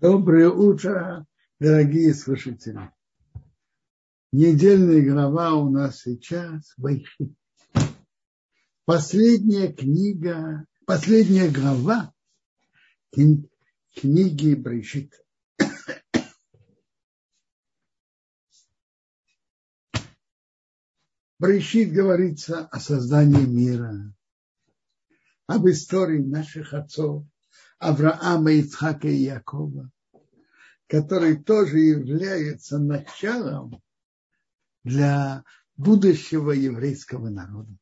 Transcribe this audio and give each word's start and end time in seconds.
Доброе 0.00 0.48
утро, 0.48 1.26
дорогие 1.58 2.14
слушатели. 2.14 2.92
Недельная 4.30 5.02
глава 5.02 5.54
у 5.54 5.70
нас 5.70 6.02
сейчас 6.02 6.72
Вайши. 6.76 7.34
Последняя 8.84 9.72
книга, 9.72 10.64
последняя 10.86 11.50
глава 11.50 12.14
книги 13.10 14.54
Брейшит. 14.54 15.12
Брейшит 21.40 21.92
говорится 21.92 22.66
о 22.66 22.78
создании 22.78 23.46
мира, 23.46 24.14
об 25.48 25.66
истории 25.66 26.22
наших 26.22 26.72
отцов, 26.72 27.24
Авраама, 27.78 28.52
Ицхака 28.52 29.08
и 29.08 29.16
Якова, 29.16 29.90
который 30.88 31.42
тоже 31.42 31.78
является 31.78 32.78
началом 32.78 33.80
для 34.82 35.44
будущего 35.76 36.50
еврейского 36.50 37.28
народа. 37.28 37.72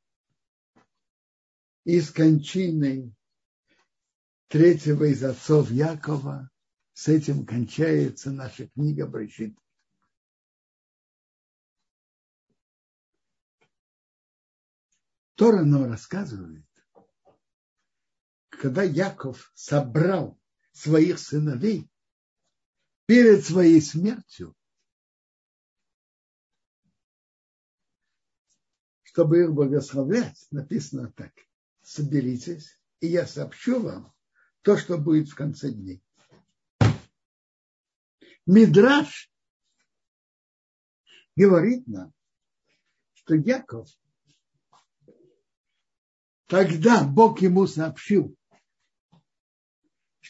И 1.84 2.00
с 2.00 2.10
кончиной 2.10 3.14
третьего 4.48 5.04
из 5.04 5.22
отцов 5.24 5.70
Якова 5.70 6.50
с 6.92 7.08
этим 7.08 7.46
кончается 7.46 8.30
наша 8.30 8.68
книга 8.68 9.06
Брежит. 9.06 9.56
Тора 15.36 15.64
нам 15.64 15.84
рассказывает, 15.84 16.66
когда 18.58 18.82
Яков 18.82 19.52
собрал 19.54 20.38
своих 20.72 21.18
сыновей 21.18 21.88
перед 23.06 23.44
своей 23.44 23.80
смертью, 23.80 24.54
чтобы 29.02 29.42
их 29.42 29.52
благословлять, 29.52 30.46
написано 30.50 31.12
так, 31.12 31.32
соберитесь, 31.82 32.78
и 33.00 33.06
я 33.06 33.26
сообщу 33.26 33.80
вам 33.80 34.14
то, 34.62 34.76
что 34.76 34.98
будет 34.98 35.28
в 35.28 35.34
конце 35.34 35.70
дней. 35.70 36.02
Мидраш 38.46 39.30
говорит 41.34 41.86
нам, 41.86 42.12
что 43.14 43.34
Яков, 43.34 43.88
тогда 46.46 47.04
Бог 47.04 47.40
ему 47.40 47.66
сообщил, 47.66 48.36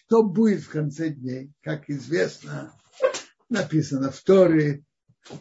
что 0.06 0.22
будет 0.22 0.62
в 0.62 0.70
конце 0.70 1.10
дней, 1.10 1.52
как 1.62 1.90
известно, 1.90 2.72
написано 3.48 4.12
в 4.12 4.22
Торе, 4.22 4.84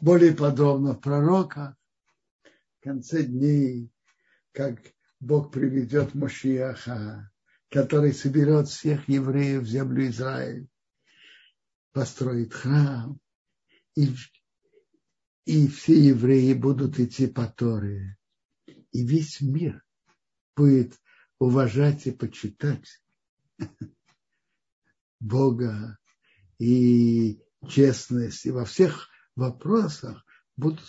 более 0.02 0.34
подробно 0.34 0.94
в 0.94 1.02
пророках, 1.02 1.76
в 2.80 2.84
конце 2.84 3.24
дней, 3.24 3.92
как 4.52 4.80
Бог 5.20 5.52
приведет 5.52 6.16
Мошиаха, 6.16 7.32
который 7.70 8.12
соберет 8.12 8.68
всех 8.68 9.08
евреев 9.08 9.62
в 9.62 9.68
землю 9.68 10.08
Израиль, 10.08 10.68
построит 11.92 12.54
храм, 12.54 13.20
и, 13.96 14.16
и 15.46 15.68
все 15.68 16.08
евреи 16.08 16.54
будут 16.54 17.00
идти 17.00 17.28
по 17.28 17.46
Торе. 17.46 18.18
И 18.92 19.06
весь 19.06 19.42
мир 19.42 19.84
будет 20.56 21.00
уважать 21.38 22.08
и 22.08 22.12
почитать 22.12 23.04
Бога 25.20 25.98
и 26.60 27.42
честность, 27.68 28.46
и 28.46 28.52
во 28.52 28.66
всех 28.66 29.10
вопросах 29.36 30.26
будут, 30.56 30.86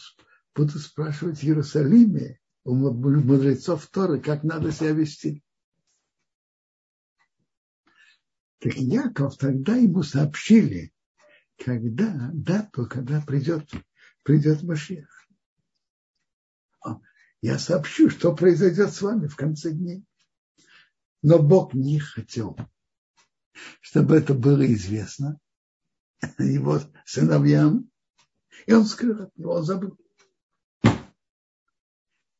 будут 0.54 0.80
спрашивать 0.80 1.38
в 1.38 1.44
Иерусалиме 1.44 2.40
у 2.64 2.74
мудрецов 2.74 3.86
Торы, 3.88 4.20
как 4.20 4.42
надо 4.42 4.72
себя 4.72 4.92
вести. 4.92 5.42
Так 8.58 8.74
Яков 8.74 9.36
тогда 9.36 9.76
ему 9.76 10.02
сообщили, 10.02 10.92
когда, 11.56 12.30
дату, 12.32 12.86
когда 12.86 13.20
придет, 13.20 13.70
придет 14.22 14.62
Машех. 14.62 15.08
Я 17.42 17.58
сообщу, 17.58 18.10
что 18.10 18.34
произойдет 18.34 18.92
с 18.92 19.02
вами 19.02 19.28
в 19.28 19.36
конце 19.36 19.70
дней. 19.70 20.04
Но 21.22 21.38
Бог 21.38 21.74
не 21.74 22.00
хотел 22.00 22.56
чтобы 23.80 24.16
это 24.16 24.34
было 24.34 24.66
известно 24.72 25.38
его 26.38 26.80
сыновьям, 27.04 27.90
и 28.66 28.72
он 28.72 28.84
скрыл 28.84 29.24
от 29.24 29.36
него, 29.36 29.54
он 29.54 29.64
забыл. 29.64 29.98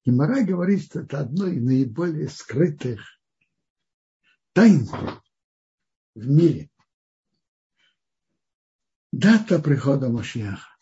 И 0.05 0.11
Мара 0.11 0.45
говорит, 0.45 0.85
что 0.85 1.01
это 1.01 1.21
одно 1.21 1.47
из 1.47 1.63
наиболее 1.63 2.29
скрытых 2.29 3.01
тайн 4.53 4.87
в 6.15 6.27
мире. 6.29 6.71
Дата 9.13 9.59
прихода 9.59 10.09
Машиаха. 10.09 10.77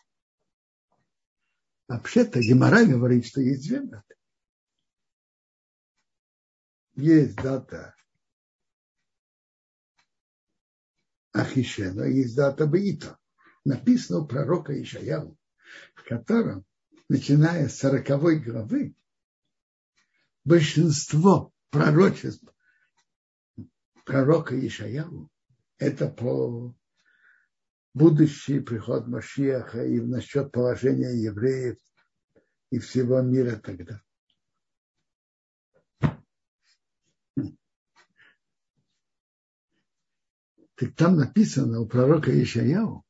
Вообще-то 1.87 2.39
Гемора 2.39 2.85
говорит, 2.85 3.25
что 3.25 3.41
есть 3.41 3.67
две 3.67 3.81
даты. 3.81 4.15
Есть 6.95 7.35
дата 7.35 7.95
Ахишена 11.35 12.05
есть 12.05 12.35
дата 12.35 12.65
Баита. 12.65 13.17
Написано 13.65 14.19
у 14.19 14.27
пророка 14.27 14.81
Ишаяу, 14.81 15.37
в 15.93 16.07
котором, 16.07 16.65
начиная 17.09 17.67
с 17.67 17.77
40 17.79 18.43
главы, 18.43 18.95
большинство 20.45 21.51
пророчеств 21.71 22.47
пророка 24.05 24.55
Ишаяу 24.55 25.29
это 25.77 26.07
по 26.07 26.73
будущий 27.93 28.61
приход 28.61 29.07
Машиаха 29.07 29.83
и 29.83 29.99
насчет 29.99 30.53
положения 30.53 31.21
евреев 31.21 31.77
и 32.69 32.79
всего 32.79 33.21
мира 33.21 33.57
тогда. 33.57 34.01
Так 40.75 40.93
там 40.95 41.15
написано 41.15 41.79
у 41.79 41.87
пророка 41.87 42.31
Ишаяу, 42.31 43.05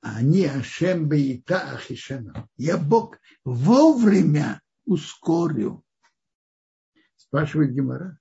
они 0.00 0.46
Ашем 0.46 1.08
Бейта 1.08 1.74
Ахишена. 1.74 2.48
Я 2.56 2.76
Бог 2.76 3.18
вовремя 3.44 4.60
ускорю. 4.84 5.84
Спрашивает 7.16 7.72
Гемора. 7.72 8.18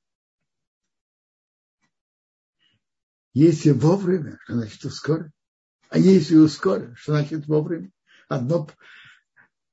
Если 3.34 3.72
вовремя, 3.72 4.38
что 4.44 4.54
значит 4.54 4.86
ускорю? 4.86 5.32
А 5.90 5.98
если 5.98 6.36
ускорю, 6.36 6.96
что 6.96 7.14
значит 7.14 7.48
вовремя? 7.48 7.92
Одно, 8.28 8.70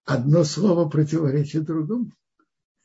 одно 0.05 0.45
слово 0.45 0.89
противоречит 0.89 1.65
другому. 1.65 2.11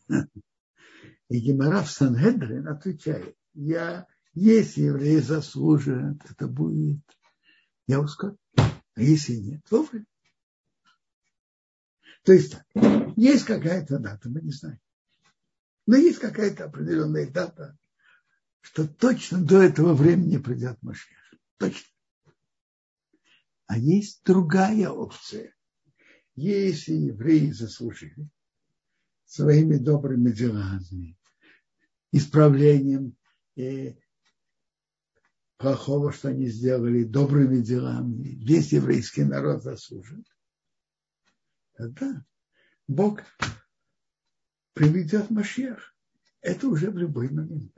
И 0.09 1.39
Гемора 1.39 1.81
в 1.83 1.89
Сангедрин 1.89 2.67
отвечает, 2.67 3.37
я 3.53 4.05
если 4.33 4.83
еврей 4.83 5.19
заслужит, 5.19 6.17
это 6.29 6.47
будет, 6.47 7.01
я 7.87 7.99
ускорю. 7.99 8.37
А 8.55 9.01
если 9.01 9.35
нет, 9.35 9.61
вовремя. 9.69 10.05
То 12.23 12.33
есть 12.33 12.51
так, 12.51 12.65
есть 13.17 13.45
какая-то 13.45 13.99
дата, 13.99 14.29
мы 14.29 14.41
не 14.41 14.51
знаем. 14.51 14.79
Но 15.85 15.97
есть 15.97 16.19
какая-то 16.19 16.65
определенная 16.65 17.29
дата, 17.29 17.77
что 18.61 18.87
точно 18.87 19.43
до 19.43 19.61
этого 19.61 19.93
времени 19.93 20.37
придет 20.37 20.81
Машех. 20.81 21.17
Точно. 21.57 21.89
А 23.67 23.77
есть 23.77 24.21
другая 24.23 24.89
опция. 24.89 25.53
Если 26.35 26.93
евреи 26.93 27.51
заслужили 27.51 28.29
своими 29.25 29.77
добрыми 29.77 30.31
делами, 30.31 31.17
исправлением 32.11 33.15
э, 33.55 33.95
плохого, 35.63 36.11
что 36.11 36.27
они 36.27 36.47
сделали, 36.47 37.05
добрыми 37.05 37.61
делами, 37.61 38.35
весь 38.35 38.73
еврейский 38.73 39.23
народ 39.23 39.63
заслужит, 39.63 40.27
тогда 41.71 42.25
Бог 42.85 43.21
приведет 44.73 45.29
Машех. 45.29 45.95
Это 46.41 46.67
уже 46.67 46.91
в 46.91 46.97
любой 46.97 47.29
момент. 47.29 47.73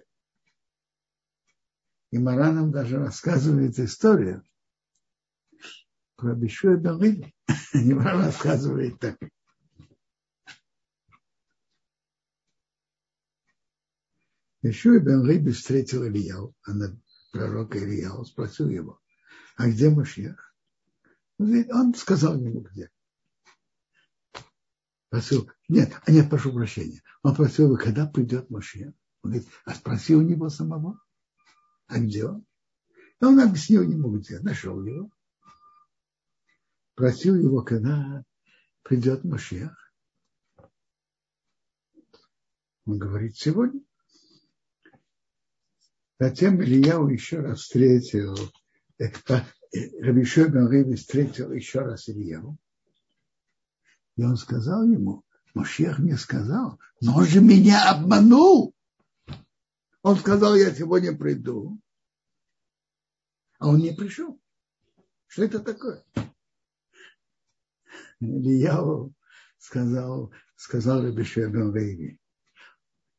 И 2.10 2.18
Мара 2.18 2.52
нам 2.52 2.72
даже 2.72 2.98
рассказывает 2.98 3.78
историю 3.78 4.42
про 6.16 6.34
Бишуя 6.34 6.78
Белыли. 6.78 7.36
И 7.74 7.94
Мара 7.94 8.26
рассказывает 8.26 9.00
так. 9.00 9.20
Бишуя 14.64 15.00
Бен 15.00 15.24
Риби 15.24 15.52
встретил 15.52 16.04
Ильяу, 16.04 16.56
она 16.64 16.98
пророка 17.36 17.78
Ильяу, 17.78 18.24
спросил 18.24 18.70
его, 18.70 19.02
а 19.58 19.68
где 19.68 19.90
Машех? 19.90 20.56
Он 21.38 21.94
сказал 21.94 22.40
ему, 22.40 22.62
где. 22.62 22.90
Просил, 25.10 25.52
нет, 25.68 25.92
а 26.06 26.12
нет, 26.12 26.30
прошу 26.30 26.54
прощения. 26.54 27.04
Он 27.24 27.36
просил, 27.36 27.76
когда 27.78 28.08
придет 28.08 28.50
Машех? 28.50 28.94
Он 29.22 29.32
говорит, 29.32 29.50
а 29.66 29.76
спроси 29.76 30.16
у 30.16 30.22
него 30.22 30.48
самого. 30.48 30.98
А 31.88 32.00
где 32.00 32.26
он? 32.26 32.46
И 33.20 33.26
он 33.26 33.38
объяснил 33.42 33.82
ему, 33.82 34.18
где. 34.18 34.40
Нашел 34.40 34.82
его. 34.86 35.12
Просил 36.96 37.36
его, 37.36 37.64
когда 37.64 38.24
придет 38.82 39.26
Машех. 39.26 39.76
Он 42.86 42.98
говорит, 42.98 43.36
сегодня. 43.36 43.82
Затем 46.20 46.62
Ильяу 46.62 47.10
еще 47.10 47.40
раз 47.40 47.62
встретил, 47.62 48.36
э, 49.00 49.10
Рабишой 50.00 50.50
Бен 50.50 50.96
встретил 50.96 51.52
еще 51.52 51.80
раз 51.82 52.08
Ильяу. 52.08 52.58
И 54.16 54.24
он 54.24 54.38
сказал 54.38 54.88
ему, 54.88 55.24
Машех 55.54 56.00
мне 56.00 56.18
сказал, 56.18 56.80
но 57.02 57.18
он 57.18 57.26
же 57.26 57.42
меня 57.42 57.90
обманул. 57.92 58.74
Он 60.02 60.16
сказал, 60.18 60.56
я 60.56 60.74
сегодня 60.74 61.18
приду. 61.18 61.80
А 63.60 63.70
он 63.70 63.80
не 63.80 63.92
пришел. 63.92 64.40
Что 65.28 65.44
это 65.44 65.60
такое? 65.60 66.04
Ильяу 68.22 69.14
сказал, 69.58 70.32
сказал 70.56 71.04
Рабишой 71.04 71.52
Бен 71.52 72.20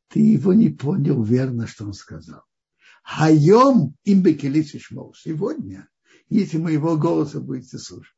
ты 0.08 0.20
его 0.20 0.54
не 0.54 0.70
понял 0.70 1.22
верно, 1.22 1.66
что 1.66 1.84
он 1.84 1.92
сказал. 1.92 2.44
Хайом 3.06 3.96
им 4.02 4.22
бекелисишмол. 4.22 5.14
Сегодня, 5.14 5.88
если 6.28 6.58
моего 6.58 6.98
голоса 6.98 7.40
будете 7.40 7.78
слушать. 7.78 8.12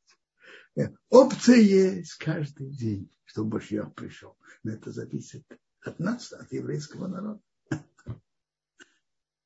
Э, 0.76 0.88
опция 1.10 1.56
есть 1.56 2.14
каждый 2.14 2.70
день, 2.70 3.10
чтобы 3.26 3.58
Башьях 3.58 3.94
пришел. 3.94 4.38
Но 4.62 4.72
это 4.72 4.90
зависит 4.90 5.44
от 5.82 5.98
нас, 5.98 6.32
от 6.32 6.50
еврейского 6.54 7.06
народа. 7.06 7.42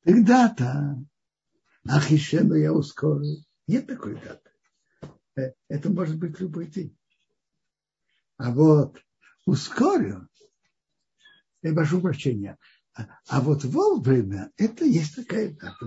Тогда-то 0.05 1.05
Ахишену 1.89 2.55
я 2.55 2.73
ускорю. 2.73 3.43
Нет 3.67 3.89
такой 3.89 4.15
даты. 4.15 4.51
Э, 5.35 5.55
это 5.67 5.91
может 5.91 6.19
быть 6.19 6.39
любой 6.39 6.69
день. 6.69 6.97
А 8.37 8.53
вот 8.53 8.97
ускорю, 9.45 10.29
я 11.63 11.75
прошу 11.75 12.01
прощения. 12.01 12.57
А, 12.95 13.41
вот 13.41 13.65
вовремя, 13.65 14.53
это 14.57 14.85
есть 14.85 15.17
такая 15.17 15.55
дата 15.55 15.87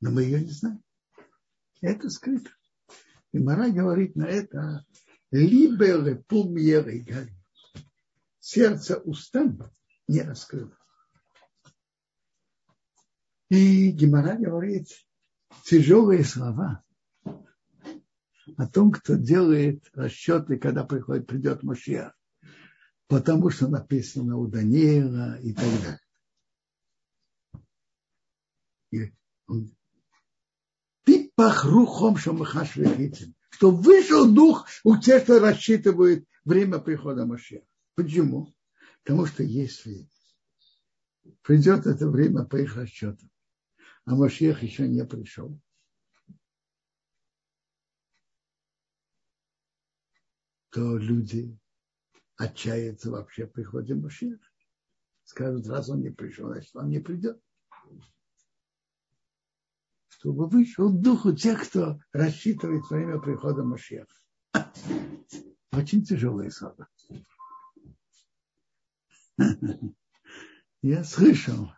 но 0.00 0.10
мы 0.10 0.22
ее 0.22 0.40
не 0.40 0.50
знаем. 0.50 0.82
Это 1.80 2.10
скрыто. 2.10 2.50
И 3.32 3.38
Мара 3.38 3.70
говорит 3.70 4.16
на 4.16 4.24
это, 4.24 4.84
либо 5.30 5.96
лепум 5.96 6.54
гари. 6.54 7.36
Сердце 8.40 8.98
устан 8.98 9.70
не 10.08 10.22
раскрыло. 10.22 10.76
И 13.48 13.90
Гимара 13.90 14.36
говорит 14.36 14.88
тяжелые 15.64 16.24
слова 16.24 16.82
о 18.56 18.66
том, 18.66 18.90
кто 18.90 19.14
делает 19.14 19.88
расчеты, 19.94 20.58
когда 20.58 20.84
приходит, 20.84 21.26
придет 21.26 21.62
Машиах 21.62 22.12
потому 23.12 23.50
что 23.50 23.68
написано 23.68 24.38
у 24.38 24.46
Даниила 24.46 25.38
и 25.40 25.52
так 25.52 25.68
далее. 25.82 26.00
Ты 31.04 31.32
пахрухом 31.34 32.16
шамахаш 32.16 32.78
что 33.50 33.70
вышел 33.70 34.32
дух 34.32 34.66
у 34.84 34.96
тех, 34.96 35.24
кто 35.24 35.38
рассчитывает 35.38 36.26
время 36.44 36.78
прихода 36.78 37.26
Машеха. 37.26 37.66
Почему? 37.94 38.54
Потому 39.02 39.26
что 39.26 39.42
если 39.42 40.08
придет 41.42 41.86
это 41.86 42.08
время 42.08 42.44
по 42.44 42.56
их 42.56 42.76
расчетам, 42.76 43.30
а 44.04 44.14
Машех 44.14 44.62
еще 44.62 44.88
не 44.88 45.04
пришел, 45.04 45.58
то 50.70 50.96
люди 50.96 51.56
отчаяться 52.36 53.10
вообще 53.10 53.46
приходит 53.46 53.98
Машех. 53.98 54.40
Скажут, 55.24 55.66
раз 55.66 55.88
он 55.88 56.00
не 56.00 56.10
пришел, 56.10 56.48
значит, 56.48 56.74
он 56.74 56.88
не 56.88 56.98
придет. 56.98 57.40
Чтобы 60.22 60.46
вышел 60.46 60.88
духу 60.88 61.34
тех, 61.34 61.68
кто 61.68 61.98
рассчитывает 62.12 62.88
время 62.88 63.18
прихода 63.18 63.64
Машеха. 63.64 64.14
Очень 65.72 66.04
тяжелые 66.04 66.52
слова. 66.52 66.88
Я 70.82 71.02
слышал 71.02 71.72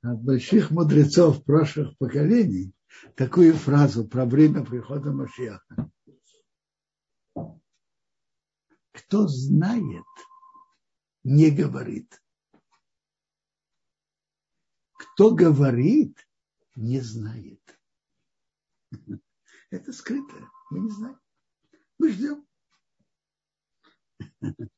от 0.00 0.22
больших 0.22 0.70
мудрецов 0.70 1.44
прошлых 1.44 1.98
поколений 1.98 2.72
такую 3.14 3.52
фразу 3.52 4.08
про 4.08 4.24
время 4.24 4.64
прихода 4.64 5.12
Машеха. 5.12 5.90
Кто 8.92 9.28
знает, 9.28 10.06
не 11.24 11.50
говорит. 11.50 12.22
Кто 14.94 15.34
говорит, 15.34 16.16
не 16.80 17.00
знает. 17.00 17.60
Это 19.70 19.92
скрытое. 19.92 20.50
Мы 20.70 20.80
не 20.80 20.90
знаем. 20.90 21.20
Мы 21.98 22.10
ждем. 22.10 22.46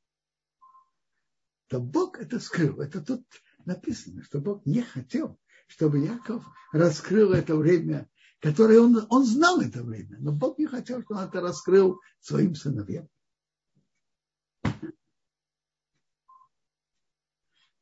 То 1.69 1.81
Бог 1.81 2.19
это 2.19 2.39
скрыл. 2.39 2.81
Это 2.83 3.01
тут 3.01 3.25
написано, 3.65 4.23
что 4.23 4.41
Бог 4.41 4.67
не 4.67 4.83
хотел, 4.83 5.41
чтобы 5.69 6.01
Яков 6.01 6.45
раскрыл 6.71 7.33
это 7.33 7.57
время, 7.57 8.11
которое 8.41 8.79
он, 8.79 9.07
он 9.09 9.25
знал 9.25 9.59
это 9.63 9.83
время. 9.83 10.19
Но 10.19 10.33
Бог 10.33 10.59
не 10.59 10.67
хотел, 10.67 11.01
чтобы 11.03 11.21
он 11.21 11.29
это 11.29 11.41
раскрыл 11.41 11.99
своим 12.21 12.55
сыновьям. 12.55 13.09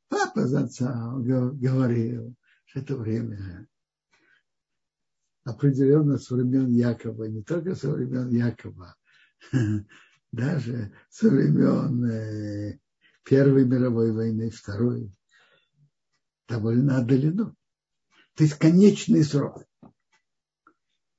Папа 0.06 0.46
зацал 0.46 1.20
говорил, 1.20 2.37
что 2.66 2.78
это 2.78 2.96
время 2.96 3.69
определенно 5.50 6.19
со 6.19 6.35
времен 6.35 6.69
Якова, 6.69 7.25
не 7.25 7.43
только 7.43 7.75
со 7.75 7.91
времен 7.91 8.31
Якова, 8.31 8.95
даже 10.33 10.92
со 11.09 11.28
времен 11.28 12.04
э, 12.04 12.78
Первой 13.25 13.64
мировой 13.64 14.12
войны, 14.12 14.50
Второй, 14.50 15.12
довольно 16.49 16.99
отдалено. 16.99 17.54
То 18.35 18.45
есть 18.45 18.57
конечный 18.59 19.25
срок. 19.25 19.64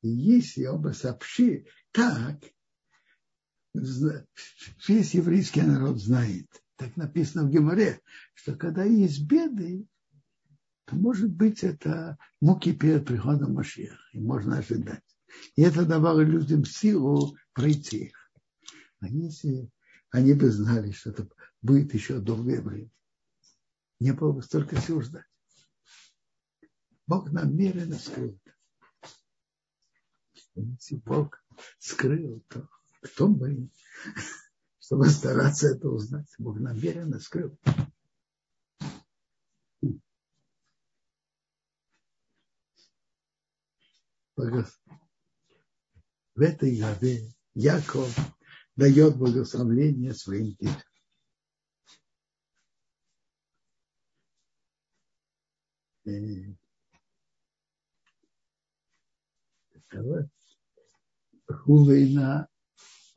И 0.02 0.10
если 0.10 0.66
оба 0.66 0.94
сообщи, 0.94 1.68
так, 1.92 2.44
весь 3.74 5.14
еврейский 5.14 5.62
народ 5.62 6.02
знает, 6.02 6.48
так 6.78 6.96
написано 6.98 7.46
в 7.46 7.52
Геморе, 7.52 8.02
что 8.34 8.56
когда 8.56 8.84
есть 8.84 9.26
беды, 9.28 9.86
может 10.92 11.32
быть 11.32 11.64
это 11.64 12.18
муки 12.40 12.74
перед 12.74 13.06
приходом 13.06 13.54
Машеха, 13.54 13.98
и 14.14 14.20
можно 14.20 14.58
ожидать. 14.58 15.04
И 15.56 15.62
это 15.62 15.86
давало 15.86 16.22
людям 16.22 16.66
силу 16.66 17.36
пройти 17.54 18.06
их. 18.06 18.32
Если 19.02 19.70
они 20.12 20.34
бы 20.34 20.52
знали, 20.52 20.92
что 20.92 21.12
это 21.12 21.28
будет 21.62 21.94
еще 21.94 22.20
долгое 22.20 22.62
время, 22.62 22.92
не 24.00 24.14
было 24.14 24.34
бы 24.34 24.42
столько 24.42 24.80
сил 24.80 25.02
ждать. 25.02 25.26
Бог 27.08 27.32
намеренно 27.32 27.98
скрыл. 27.98 28.40
Если 30.56 30.96
Бог 30.98 31.44
скрыл, 31.80 32.44
то 32.50 32.70
кто 33.02 33.28
мы? 33.28 33.70
чтобы 34.92 35.08
стараться 35.08 35.70
это 35.70 35.88
узнать. 35.88 36.28
Бог 36.38 36.60
намеренно 36.60 37.18
скрыл. 37.20 37.58
В 46.36 46.42
этой 46.42 46.78
главе 46.78 47.32
Яков 47.54 48.16
дает 48.76 49.18
благословление 49.18 50.14
своим 50.14 50.56
детям. 50.56 50.82
Хулейна 61.48 62.48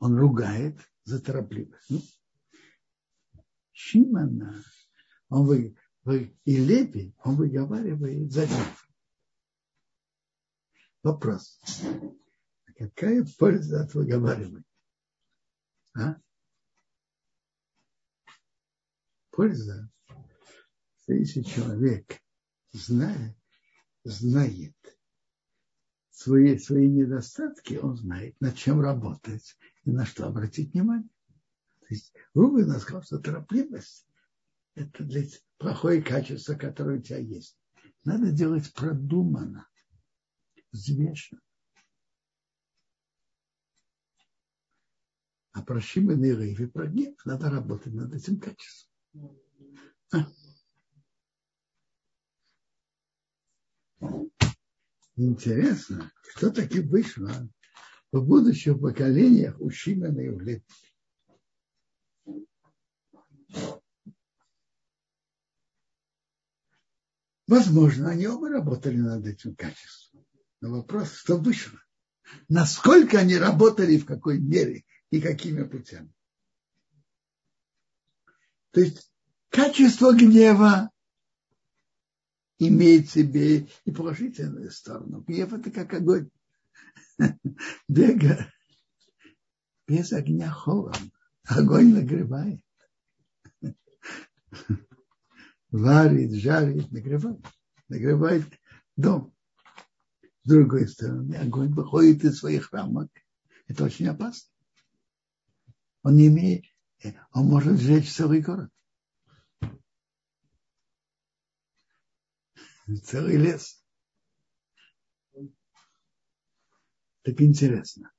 он 0.00 0.18
ругает 0.18 0.78
за 1.04 1.20
торопливость. 1.20 1.88
Ну, 1.88 2.02
Шимана, 3.72 4.62
он 5.28 5.46
вы, 5.46 5.76
вы, 6.02 6.36
и 6.44 6.56
Леви, 6.56 7.14
он 7.24 7.36
выговаривает 7.36 8.30
за 8.30 8.46
гнев. 8.46 8.93
Вопрос. 11.04 11.60
А 12.66 12.72
какая 12.78 13.26
польза 13.38 13.82
от 13.82 13.92
выговаривания? 13.92 14.64
А? 15.94 16.16
Польза, 19.30 19.90
если 21.06 21.42
человек 21.42 22.22
знает, 22.72 23.36
знает 24.02 24.74
свои, 26.08 26.56
свои 26.56 26.88
недостатки, 26.88 27.74
он 27.74 27.96
знает, 27.96 28.40
над 28.40 28.56
чем 28.56 28.80
работать 28.80 29.58
и 29.84 29.90
на 29.90 30.06
что 30.06 30.26
обратить 30.26 30.72
внимание. 30.72 31.10
То 31.80 31.86
есть 31.90 32.14
Рубин 32.32 32.70
сказал, 32.80 33.02
что 33.02 33.18
торопливость– 33.18 34.06
это 34.74 35.04
для 35.04 35.24
плохое 35.58 36.00
качество, 36.02 36.54
которое 36.54 36.98
у 36.98 37.02
тебя 37.02 37.18
есть. 37.18 37.58
Надо 38.04 38.32
делать 38.32 38.72
продуманно, 38.72 39.68
взвешенно. 40.74 41.40
А 45.52 45.62
про 45.62 45.80
Шимон 45.80 46.22
и 46.24 46.32
Рейви, 46.32 46.66
про 46.66 46.88
гнев, 46.88 47.14
надо 47.24 47.48
работать 47.48 47.94
над 47.94 48.12
этим 48.12 48.40
качеством. 48.40 48.92
А. 50.12 50.26
Интересно, 55.16 56.12
кто 56.34 56.50
таки 56.50 56.80
вышло 56.80 57.48
в 58.10 58.26
будущих 58.26 58.80
поколениях 58.80 59.60
у 59.60 59.70
Шимона 59.70 60.20
и 60.20 60.28
Леви. 60.28 60.64
Возможно, 67.46 68.10
они 68.10 68.26
оба 68.26 68.48
работали 68.48 68.96
над 68.96 69.24
этим 69.26 69.54
качеством. 69.54 70.13
Но 70.64 70.70
вопрос, 70.70 71.12
что 71.12 71.36
вышло? 71.36 71.78
Насколько 72.48 73.18
они 73.18 73.36
работали, 73.36 73.98
в 73.98 74.06
какой 74.06 74.40
мере 74.40 74.86
и 75.10 75.20
какими 75.20 75.62
путями. 75.62 76.10
То 78.70 78.80
есть 78.80 79.12
качество 79.50 80.14
гнева 80.14 80.90
имеет 82.58 83.08
в 83.08 83.12
себе 83.12 83.68
и 83.84 83.90
положительную 83.92 84.70
сторону. 84.70 85.20
Гнев 85.20 85.52
это 85.52 85.70
как 85.70 85.92
огонь. 85.92 86.30
Бега 87.88 88.50
без 89.86 90.14
огня 90.14 90.50
холодно. 90.50 91.10
Огонь 91.42 91.92
нагревает 91.92 92.62
варит, 95.70 96.32
жарит, 96.32 96.90
нагревает. 96.90 97.44
Нагревает 97.90 98.46
дом. 98.96 99.33
С 100.44 100.48
другой 100.48 100.86
стороны, 100.88 101.36
огонь 101.36 101.72
выходит 101.72 102.22
из 102.24 102.38
своих 102.38 102.70
рамок. 102.72 103.10
Это 103.66 103.84
очень 103.84 104.08
опасно. 104.08 104.50
Он 106.02 106.16
не 106.16 106.26
имеет, 106.28 106.64
он 107.32 107.46
может 107.46 107.80
сжечь 107.80 108.12
целый 108.12 108.42
город. 108.42 108.70
Целый 113.04 113.38
лес. 113.38 113.82
Так 117.22 117.40
интересно. 117.40 118.12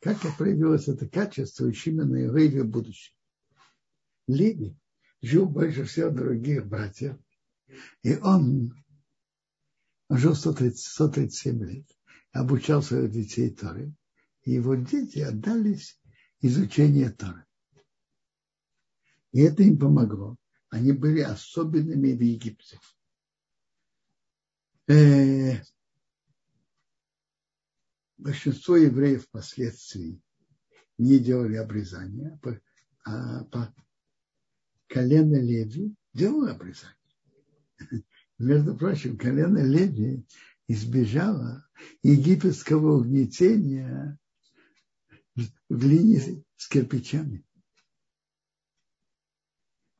Как 0.00 0.18
проявилось 0.38 0.88
это 0.88 1.06
качество 1.06 1.66
у 1.66 1.72
Шимона 1.74 2.16
и 2.16 2.26
Леви 2.26 2.60
в 2.60 2.70
будущем? 2.70 3.14
Леви 4.26 4.74
жил 5.20 5.46
больше 5.46 5.84
всех 5.84 6.14
других 6.14 6.66
братьев. 6.66 7.18
И 8.02 8.16
он, 8.16 8.72
он 10.14 10.20
жил 10.20 10.36
130, 10.36 10.78
137 10.78 11.64
лет, 11.64 11.86
обучал 12.30 12.82
своих 12.84 13.10
детей 13.10 13.50
Торы. 13.50 13.92
И 14.42 14.52
его 14.52 14.76
дети 14.76 15.18
отдались 15.18 16.00
изучению 16.40 17.12
Торы. 17.12 17.44
И 19.32 19.40
это 19.40 19.64
им 19.64 19.76
помогло. 19.76 20.36
Они 20.68 20.92
были 20.92 21.18
особенными 21.18 22.12
в 22.12 22.20
Египте. 22.20 22.78
Э, 24.86 25.60
большинство 28.16 28.76
евреев 28.76 29.24
впоследствии 29.24 30.22
не 30.96 31.18
делали 31.18 31.56
обрезания, 31.56 32.38
а 33.04 33.42
по, 33.46 33.74
колено 34.86 35.40
Леви 35.40 35.92
делало 36.12 36.52
обрезание. 36.52 36.94
Между 38.38 38.76
прочим, 38.76 39.16
колено 39.16 39.58
Леви 39.58 40.26
избежало 40.66 41.66
египетского 42.02 42.98
угнетения 42.98 44.18
в 45.34 45.86
линии 45.86 46.44
с 46.56 46.68
кирпичами. 46.68 47.44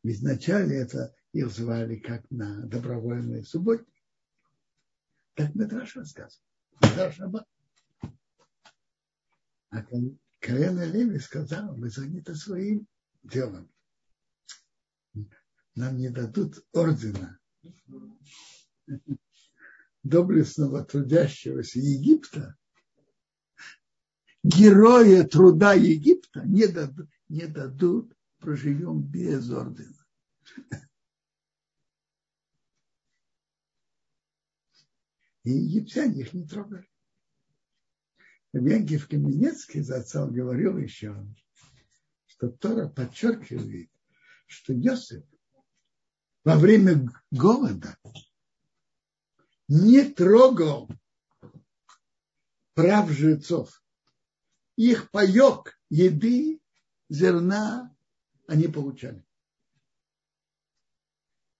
Ведь 0.02 0.20
вначале 0.20 0.76
это 0.76 1.14
их 1.32 1.50
звали 1.50 1.96
как 1.96 2.30
на 2.30 2.66
добровольной 2.66 3.44
субботе. 3.44 3.84
Так 5.34 5.54
Медраш 5.54 5.96
рассказывал. 5.96 6.44
Медраш 6.82 7.18
А 9.70 9.82
колено 10.40 10.84
Леви 10.84 11.18
сказал, 11.18 11.76
мы 11.76 11.88
заняты 11.88 12.34
своим 12.34 12.86
делом 13.22 13.70
нам 15.74 15.96
не 15.96 16.08
дадут 16.08 16.64
ордена 16.72 17.38
доблестного 20.02 20.84
трудящегося 20.84 21.78
Египта, 21.78 22.56
героя 24.42 25.24
труда 25.24 25.72
Египта 25.74 26.42
не 26.44 26.66
дадут, 26.66 27.08
не 27.28 27.46
дадут 27.46 28.14
проживем 28.38 29.02
без 29.02 29.50
ордена. 29.50 30.06
И 35.44 35.50
египтяне 35.50 36.22
их 36.22 36.32
не 36.32 36.46
трогали. 36.46 36.88
Янкив 38.52 39.08
Каменецкий 39.08 39.80
за 39.80 39.96
отцом 39.96 40.32
говорил 40.32 40.78
еще, 40.78 41.26
что 42.26 42.50
Тора 42.50 42.88
подчеркивает, 42.88 43.90
что 44.46 44.72
Йосиф 44.72 45.24
во 46.44 46.56
время 46.58 47.10
голода 47.30 47.96
не 49.66 50.04
трогал 50.04 50.88
прав 52.74 53.10
жрецов. 53.10 53.82
Их 54.76 55.10
паек 55.10 55.78
еды, 55.88 56.60
зерна 57.08 57.94
они 58.46 58.68
получали. 58.68 59.24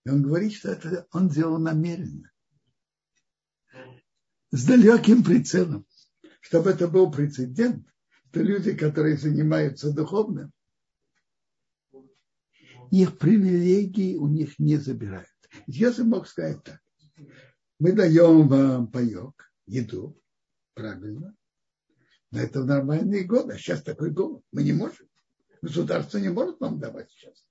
И 0.05 0.11
он 0.11 0.23
говорит, 0.23 0.53
что 0.53 0.73
это 0.73 1.07
он 1.13 1.29
делал 1.29 1.59
намеренно. 1.59 2.31
С 4.51 4.67
далеким 4.67 5.25
прицелом. 5.25 5.87
Чтобы 6.41 6.71
это 6.71 6.89
был 6.89 7.11
прецедент, 7.11 7.87
что 8.29 8.43
люди, 8.43 8.77
которые 8.77 9.17
занимаются 9.17 9.93
духовным, 9.93 10.53
их 13.03 13.19
привилегии 13.19 14.17
у 14.17 14.29
них 14.29 14.59
не 14.59 14.77
забирают. 14.77 15.29
Если 15.67 16.03
мог 16.03 16.27
сказать 16.27 16.63
так, 16.63 16.81
мы 17.79 17.93
даем 17.93 18.49
вам 18.49 18.89
паек, 18.89 19.51
еду, 19.67 20.21
правильно, 20.75 21.35
но 22.31 22.41
это 22.41 22.63
в 22.63 22.67
нормальные 22.67 23.25
годы, 23.25 23.55
а 23.55 23.59
сейчас 23.59 23.83
такой 23.83 24.11
голод, 24.11 24.43
мы 24.53 24.63
не 24.63 24.73
можем. 24.73 25.07
Государство 25.63 26.19
не 26.19 26.31
может 26.31 26.61
нам 26.61 26.79
давать 26.79 27.11
сейчас. 27.11 27.45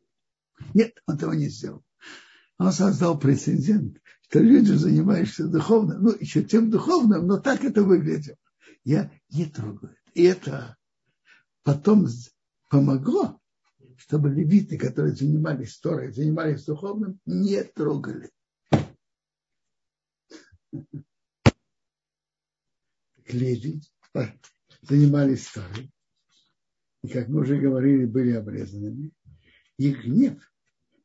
Нет, 0.73 1.01
он 1.07 1.15
этого 1.15 1.33
не 1.33 1.49
сделал. 1.49 1.83
Он 2.57 2.71
создал 2.71 3.19
прецедент, 3.19 3.97
что 4.21 4.39
люди, 4.39 4.71
занимающиеся 4.71 5.47
духовным, 5.47 6.01
ну, 6.01 6.15
еще 6.19 6.43
тем 6.43 6.69
духовным, 6.69 7.27
но 7.27 7.39
так 7.39 7.63
это 7.63 7.83
выглядело. 7.83 8.37
Я 8.83 9.11
не 9.29 9.45
трогаю. 9.45 9.95
И 10.13 10.23
это 10.23 10.77
потом 11.63 12.07
помогло 12.69 13.39
чтобы 14.03 14.29
левиты, 14.31 14.77
которые 14.77 15.15
занимались 15.15 15.79
Торой, 15.79 16.11
занимались 16.11 16.65
духовным, 16.65 17.21
не 17.25 17.63
трогали. 17.63 18.29
Леви 23.25 23.81
занимались 24.81 25.49
Торой, 25.49 25.89
и, 27.01 27.07
как 27.07 27.29
мы 27.29 27.41
уже 27.41 27.57
говорили, 27.57 28.05
были 28.05 28.31
обрезанными. 28.31 29.11
Их 29.77 30.03
гнев 30.03 30.51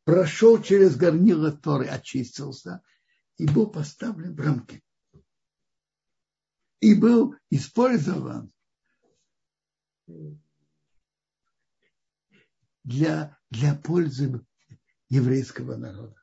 прошел 0.02 0.60
через 0.60 0.96
горнило 0.96 1.52
Торы, 1.52 1.86
очистился 1.86 2.82
и 3.36 3.46
был 3.46 3.70
поставлен 3.70 4.34
в 4.34 4.40
рамки. 4.40 4.82
И 6.80 6.94
был 6.94 7.36
использован 7.48 8.52
для, 12.88 13.38
для 13.50 13.74
пользы 13.74 14.42
еврейского 15.10 15.76
народа. 15.76 16.16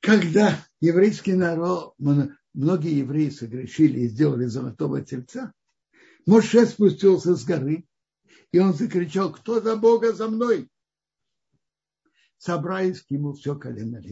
Когда 0.00 0.62
еврейский 0.80 1.32
народ, 1.32 1.94
многие 1.98 2.98
евреи 2.98 3.30
согрешили 3.30 4.00
и 4.00 4.08
сделали 4.08 4.44
золотого 4.44 5.00
тельца, 5.00 5.52
Моше 6.26 6.66
спустился 6.66 7.34
с 7.34 7.44
горы, 7.44 7.88
и 8.52 8.58
он 8.58 8.74
закричал, 8.74 9.32
кто 9.32 9.60
за 9.60 9.76
Бога 9.76 10.12
за 10.12 10.28
мной? 10.28 10.70
Собрались 12.36 13.00
к 13.00 13.10
нему 13.10 13.32
все 13.32 13.58
колено. 13.58 14.02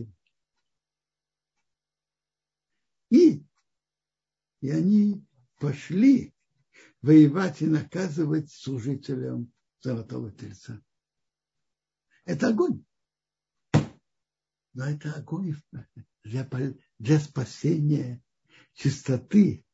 И, 3.11 3.45
и 4.61 4.71
они 4.71 5.23
пошли 5.59 6.35
воевать 7.03 7.61
и 7.61 7.67
наказывать 7.67 8.51
служителям 8.51 9.54
золотого 9.85 10.33
тельца. 10.33 10.83
Это 12.25 12.49
огонь. 12.49 12.85
Но 14.73 14.87
это 14.87 15.13
огонь 15.13 15.55
для, 16.25 16.49
для 16.99 17.21
спасения 17.21 18.23
чистоты 18.73 19.65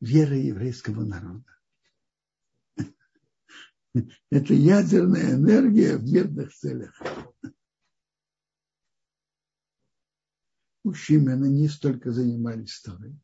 веры 0.00 0.36
еврейского 0.36 1.04
народа. 1.04 1.44
Это 4.30 4.54
ядерная 4.54 5.34
энергия 5.34 5.98
в 5.98 6.04
мирных 6.04 6.52
целях. 6.54 6.98
У 10.84 10.94
Шимена 10.94 11.44
не 11.44 11.68
столько 11.68 12.10
занимались 12.10 12.80
Торой, 12.80 13.16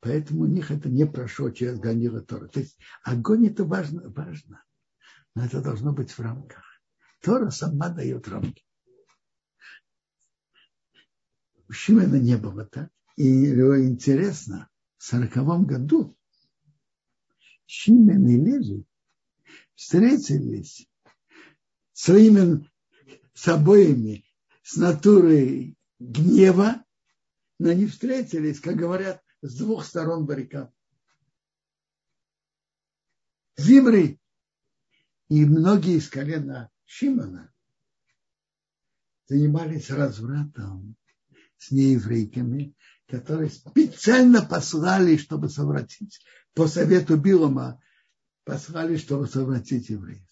поэтому 0.00 0.40
у 0.40 0.46
них 0.46 0.70
это 0.70 0.88
не 0.88 1.06
прошло 1.06 1.50
через 1.50 1.78
Ганила 1.78 2.22
Тора. 2.22 2.48
То 2.48 2.60
есть 2.60 2.78
огонь 3.02 3.46
это 3.46 3.64
важно, 3.64 4.08
важно, 4.08 4.65
но 5.36 5.44
это 5.44 5.60
должно 5.60 5.92
быть 5.92 6.10
в 6.10 6.18
рамках. 6.18 6.64
Тора 7.20 7.50
сама 7.50 7.90
дает 7.90 8.26
рамки. 8.26 8.64
У 11.68 11.72
Шимена 11.72 12.16
не 12.16 12.36
было 12.38 12.64
так. 12.64 12.90
И 13.16 13.50
интересно, 13.50 14.70
в 14.96 15.04
сороковом 15.04 15.66
году 15.66 16.16
Шимен 17.66 18.26
и 18.26 18.36
Леви 18.36 18.86
встретились 19.74 20.88
своими 21.92 22.66
с 23.34 23.46
обоими 23.48 24.24
с 24.62 24.76
натурой 24.76 25.76
гнева, 25.98 26.82
но 27.58 27.70
они 27.70 27.86
встретились, 27.86 28.60
как 28.60 28.76
говорят, 28.76 29.22
с 29.42 29.58
двух 29.58 29.84
сторон 29.84 30.24
баррикад. 30.24 30.72
Зимри 33.58 34.18
и 35.28 35.44
многие 35.44 35.96
из 35.96 36.08
колена 36.08 36.70
Шимона 36.84 37.52
занимались 39.26 39.90
развратом 39.90 40.96
с 41.58 41.70
нееврейками, 41.70 42.74
которые 43.06 43.50
специально 43.50 44.42
послали, 44.42 45.16
чтобы 45.16 45.48
совратить, 45.48 46.24
по 46.54 46.68
совету 46.68 47.16
Билома, 47.16 47.82
послали, 48.44 48.96
чтобы 48.96 49.26
совратить 49.26 49.88
евреев. 49.88 50.22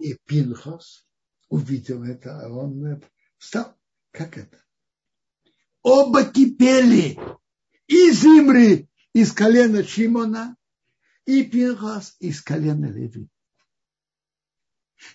И 0.00 0.14
Пинхос 0.24 1.06
увидел 1.48 2.02
это, 2.02 2.40
а 2.40 2.48
он 2.48 3.02
встал. 3.38 3.76
Как 4.10 4.36
это? 4.36 4.64
Оба 5.82 6.24
кипели. 6.24 7.18
И 7.86 8.10
Зимри 8.10 8.88
из 9.12 9.32
колена 9.32 9.84
Шимона, 9.84 10.56
и 11.26 11.42
Пинхос 11.44 12.16
из 12.20 12.40
колена 12.40 12.86
Леви. 12.86 13.28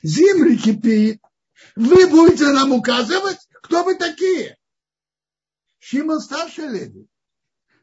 Зимри 0.04 0.58
кипит. 0.58 1.22
Вы 1.76 2.08
будете 2.08 2.52
нам 2.52 2.74
указывать, 2.74 3.40
кто 3.64 3.84
вы 3.84 3.96
такие? 3.96 4.58
Шимон 5.80 6.20
старший 6.20 6.68
Леви. 6.68 7.08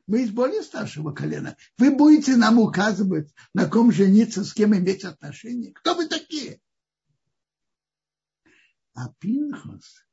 Мы 0.07 0.23
из 0.23 0.31
более 0.31 0.63
старшего 0.63 1.13
колена. 1.13 1.57
Вы 1.77 1.91
будете 1.91 2.37
нам 2.37 2.59
указывать, 2.59 3.33
на 3.53 3.69
ком 3.69 3.93
жениться, 3.93 4.45
с 4.45 4.55
кем 4.55 4.75
иметь 4.75 5.05
отношения. 5.05 5.73
Кто 5.73 5.95
вы 5.95 6.07
такие? 6.07 6.61
А 8.95 9.13
Пинхос 9.19 10.07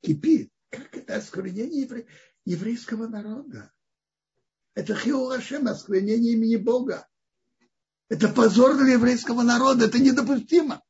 кипит. 0.00 0.52
Как 0.70 0.94
это 0.96 1.16
евре... 1.16 2.06
еврейского 2.44 3.06
народа? 3.06 3.72
Это 4.74 4.94
Хиулашем, 4.94 5.66
осквернение 5.66 6.34
имени 6.34 6.56
Бога. 6.56 7.08
Это 8.08 8.28
позор 8.28 8.76
для 8.76 8.94
еврейского 8.94 9.42
народа. 9.42 9.86
Это 9.86 9.98
недопустимо. 9.98 10.82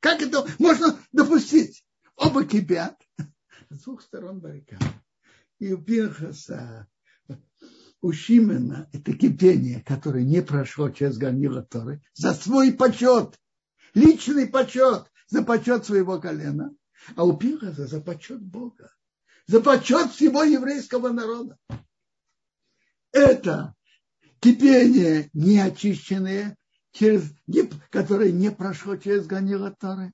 Как 0.00 0.22
это 0.22 0.46
можно 0.58 0.98
допустить? 1.12 1.84
Оба 2.16 2.44
кипят 2.44 2.96
с 3.70 3.82
двух 3.84 4.02
сторон 4.02 4.40
баррикад. 4.40 4.82
И 5.58 5.72
у 5.72 5.78
Пинхаса, 5.78 6.86
у 8.00 8.12
Шимена 8.12 8.88
это 8.92 9.12
кипение, 9.14 9.82
которое 9.82 10.24
не 10.24 10.42
прошло 10.42 10.90
через 10.90 11.16
Ганила 11.16 11.62
Торы, 11.62 12.02
за 12.14 12.34
свой 12.34 12.72
почет, 12.72 13.38
личный 13.94 14.46
почет, 14.46 15.10
за 15.28 15.42
почет 15.42 15.86
своего 15.86 16.20
колена, 16.20 16.74
а 17.16 17.24
у 17.24 17.36
Пинхаса 17.36 17.86
за 17.86 18.00
почет 18.00 18.42
Бога, 18.42 18.92
за 19.46 19.60
почет 19.60 20.12
всего 20.12 20.42
еврейского 20.42 21.08
народа. 21.08 21.58
Это 23.12 23.74
кипение 24.40 25.30
неочищенное, 25.32 26.56
через, 26.96 27.34
не, 27.46 27.68
которое 27.90 28.32
не 28.32 28.50
прошло 28.50 28.96
через 28.96 29.26
Ганила 29.26 29.70
Торы, 29.70 30.12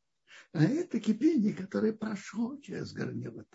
а 0.53 0.64
это 0.64 1.01
кипение, 1.01 1.55
которое 1.55 1.92
прошло 1.92 2.57
через 2.59 2.92
горнило 2.92 3.47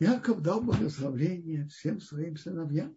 Яков 0.00 0.42
дал 0.42 0.62
благословение 0.62 1.66
всем 1.68 2.00
своим 2.00 2.36
сыновьям. 2.36 2.96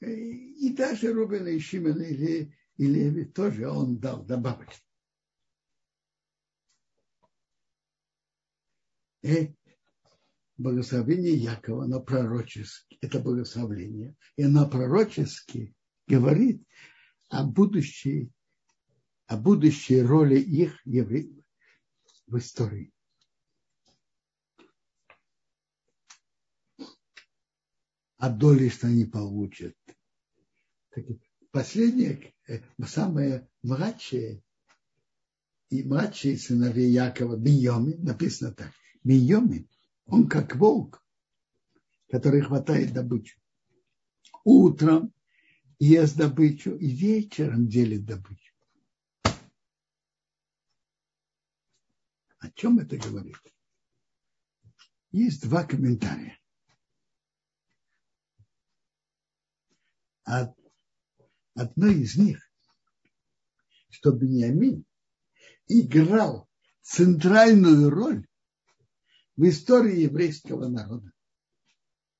И 0.00 0.72
даже 0.74 1.12
Рубина 1.12 1.48
и 1.48 1.58
Шимена 1.58 2.02
и 2.02 2.50
Леви 2.78 3.24
тоже 3.24 3.68
он 3.68 3.98
дал 3.98 4.24
добавочно. 4.24 4.84
И 9.22 9.56
благословение 10.58 11.34
Якова, 11.34 11.84
оно 11.84 12.00
пророчески, 12.00 12.98
это 13.00 13.20
благословение, 13.20 14.16
и 14.36 14.42
оно 14.42 14.68
пророчески 14.68 15.74
говорит 16.06 16.62
о 17.28 17.44
будущей, 17.44 18.30
о 19.26 19.36
будущей 19.36 20.02
роли 20.02 20.38
их 20.38 20.80
евреев 20.84 21.44
в 22.26 22.38
истории. 22.38 22.92
О 28.18 28.30
доле, 28.30 28.70
что 28.70 28.86
они 28.86 29.04
получат. 29.04 29.76
Последнее, 31.50 32.34
э, 32.48 32.60
самое 32.86 33.48
младшее, 33.62 34.42
и 35.68 35.82
младшие 35.82 36.38
сыновья 36.38 37.06
Якова, 37.06 37.36
Беньоми, 37.36 37.94
написано 37.94 38.52
так. 38.52 38.72
Беньоми, 39.04 39.68
он 40.06 40.28
как 40.28 40.56
волк, 40.56 41.04
который 42.08 42.40
хватает 42.40 42.92
добычу. 42.92 43.38
Утром 44.44 45.12
ест 45.78 46.16
добычу 46.16 46.74
и 46.76 46.88
вечером 46.88 47.68
делит 47.68 48.04
добычу. 48.04 48.54
О 52.38 52.50
чем 52.54 52.78
это 52.78 52.96
говорит? 52.96 53.36
Есть 55.10 55.42
два 55.42 55.64
комментария. 55.64 56.38
Одно 60.24 61.86
из 61.86 62.16
них, 62.16 62.50
что 63.90 64.12
Бениамин 64.12 64.84
играл 65.68 66.48
центральную 66.82 67.90
роль 67.90 68.26
в 69.36 69.48
истории 69.48 70.00
еврейского 70.00 70.68
народа. 70.68 71.12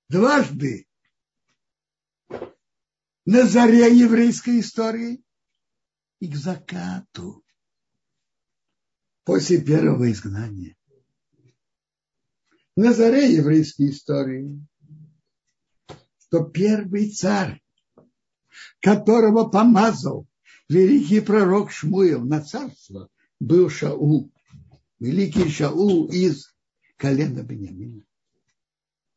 Дважды 0.08 0.86
на 3.24 3.46
заре 3.46 3.96
еврейской 3.98 4.60
истории 4.60 5.24
и 6.20 6.30
к 6.30 6.36
закату 6.36 7.44
после 9.24 9.60
первого 9.60 10.10
изгнания. 10.12 10.76
На 12.76 12.92
заре 12.92 13.34
еврейской 13.34 13.90
истории, 13.90 14.64
что 16.18 16.44
первый 16.44 17.10
царь, 17.10 17.62
которого 18.80 19.48
помазал 19.48 20.28
великий 20.68 21.20
пророк 21.20 21.72
Шмуил 21.72 22.24
на 22.24 22.42
царство, 22.42 23.08
был 23.40 23.70
Шаул, 23.70 24.30
великий 25.00 25.48
Шаул 25.48 26.06
из 26.08 26.55
колена 26.96 27.42
Бениамина. 27.42 28.04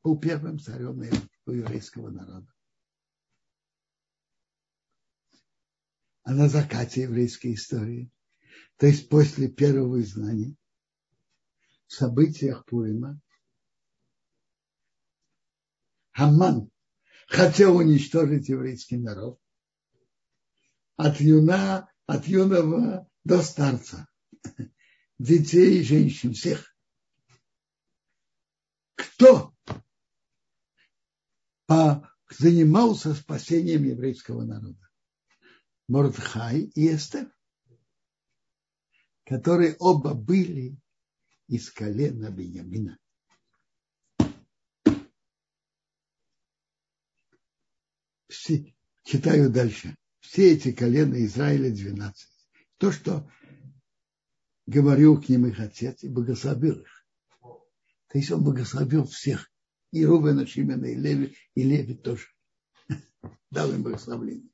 Был 0.03 0.19
первым 0.19 0.59
царем 0.59 1.01
еврейского 1.45 2.09
народа. 2.09 2.47
а 6.29 6.31
на 6.31 6.47
закате 6.47 7.01
еврейской 7.01 7.55
истории, 7.55 8.11
То 8.77 8.85
есть 8.85 9.09
после 9.09 9.47
первого 9.49 9.99
изгнания, 9.99 10.55
в 11.87 11.93
событиях 11.93 12.65
Пурима, 12.65 13.19
Хаман 16.11 16.69
хотел 17.27 17.77
уничтожить 17.77 18.47
еврейский 18.47 18.97
народ 18.97 19.41
от, 20.97 21.19
юна, 21.19 21.89
от 22.05 22.27
юного 22.27 23.09
до 23.23 23.41
старца, 23.41 24.07
детей 25.17 25.79
и 25.79 25.83
женщин, 25.83 26.33
всех. 26.33 26.75
Кто 28.99 29.53
занимался 32.29 33.13
спасением 33.13 33.85
еврейского 33.85 34.43
народа? 34.43 34.89
Мордхай 35.87 36.63
и 36.75 36.93
Эстер, 36.93 37.33
которые 39.25 39.77
оба 39.79 40.13
были 40.13 40.77
из 41.47 41.71
колена 41.71 42.29
Беньямина. 42.29 42.99
Все, 48.27 48.75
читаю 49.03 49.49
дальше. 49.49 49.95
Все 50.19 50.53
эти 50.53 50.73
колена 50.73 51.23
Израиля 51.25 51.71
12. 51.71 52.29
То, 52.77 52.91
что 52.91 53.31
говорил 54.65 55.21
к 55.21 55.29
ним 55.29 55.47
их 55.47 55.59
отец 55.59 56.03
и 56.03 56.09
благословил 56.09 56.81
их. 56.81 56.98
То 58.09 58.17
есть 58.17 58.31
он 58.31 58.43
благословил 58.43 59.05
всех. 59.05 59.49
И 59.91 60.05
Рубена, 60.05 60.45
Шимена, 60.45 60.85
и 60.85 60.95
Леви, 60.95 61.35
и 61.55 61.63
Леви 61.63 61.95
тоже. 61.95 62.27
Дал 63.51 63.71
им 63.71 63.83
благословление. 63.83 64.49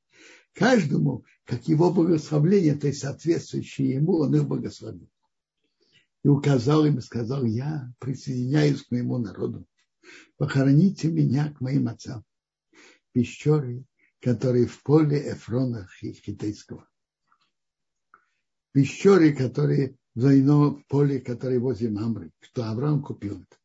Каждому, 0.53 1.25
как 1.43 1.67
его 1.67 1.91
благословление, 1.91 2.75
то 2.75 2.87
есть 2.87 3.01
соответствующее 3.01 3.95
ему, 3.95 4.19
он 4.19 4.35
их 4.35 4.47
благословил 4.47 5.09
и 6.25 6.27
указал 6.27 6.87
им 6.87 6.97
и 6.97 7.01
сказал, 7.01 7.45
я 7.45 7.93
присоединяюсь 7.99 8.81
к 8.81 8.89
моему 8.89 9.19
народу. 9.19 9.67
Похороните 10.37 11.11
меня 11.11 11.53
к 11.53 11.61
моим 11.61 11.87
отцам. 11.87 12.25
Пещеры, 13.11 13.85
которые 14.21 14.65
в 14.65 14.81
поле 14.81 15.33
Эфрона 15.33 15.87
Хитейского. 16.01 16.89
Пещеры, 18.71 19.35
которые 19.35 19.97
в 20.15 20.19
двойном 20.19 20.83
поле, 20.87 21.19
которые 21.19 21.59
возле 21.59 21.89
Мамры, 21.89 22.31
что 22.39 22.69
Авраам 22.69 23.03
купил 23.03 23.41
это. 23.41 23.57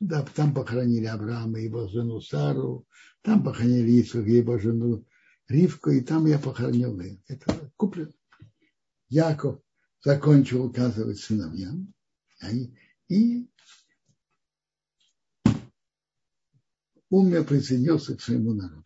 Да, 0.00 0.22
там 0.34 0.54
похоронили 0.54 1.04
Авраама 1.04 1.60
и 1.60 1.64
его 1.64 1.88
жену 1.88 2.20
Сару, 2.20 2.86
там 3.22 3.44
похоронили 3.44 4.00
Исуха 4.00 4.28
и 4.28 4.36
его 4.36 4.58
жену 4.58 5.04
Ривку, 5.48 5.90
и 5.90 6.00
там 6.00 6.26
я 6.26 6.38
похоронил 6.38 6.98
ее. 7.00 7.22
Это 7.26 7.70
куплено. 7.76 8.12
Яков 9.08 9.60
закончил 10.02 10.64
указывать 10.64 11.18
сыновьям 11.18 11.92
и 13.08 13.48
умер 17.10 17.44
присоединился 17.44 18.16
к 18.16 18.20
своему 18.20 18.54
народу. 18.54 18.84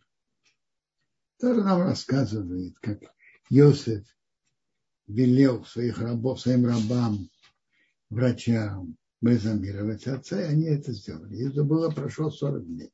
Тоже 1.39 1.61
нам 1.63 1.81
рассказывает, 1.81 2.79
как 2.79 2.99
Иосиф 3.49 4.05
велел 5.07 5.65
своих 5.65 5.99
рабов, 5.99 6.39
своим 6.39 6.65
рабам, 6.65 7.29
врачам 8.09 8.97
бальзамировать 9.21 10.05
отца, 10.07 10.41
и 10.41 10.45
они 10.45 10.65
это 10.65 10.91
сделали. 10.91 11.49
Это 11.49 11.63
было, 11.63 11.89
прошло 11.89 12.29
40 12.29 12.65
дней. 12.65 12.91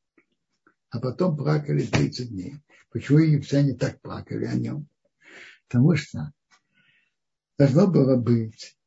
А 0.91 0.99
потом 0.99 1.37
плакали 1.37 1.85
30 1.85 2.29
дней. 2.29 2.61
Почему 2.91 3.19
египтяне 3.19 3.75
так 3.75 4.01
плакали 4.01 4.45
о 4.45 4.55
нем? 4.55 4.87
Потому 5.67 5.95
что 5.95 6.31
должно 7.57 7.87
было 7.87 8.15
быть 8.15 8.77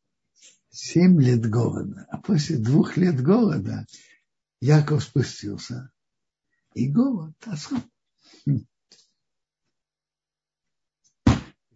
семь 0.71 1.21
лет 1.21 1.49
голода. 1.49 2.07
А 2.11 2.19
после 2.19 2.59
двух 2.59 2.97
лет 2.97 3.21
голода 3.23 3.87
Яков 4.61 5.05
спустился. 5.05 5.91
И 6.75 6.91
голод 6.91 7.35
осал. 7.45 7.81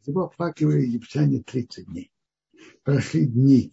Его 0.06 0.24
оплакивали 0.24 0.82
египтяне 0.82 1.42
30 1.42 1.86
дней. 1.86 2.10
Прошли 2.82 3.26
дни 3.26 3.72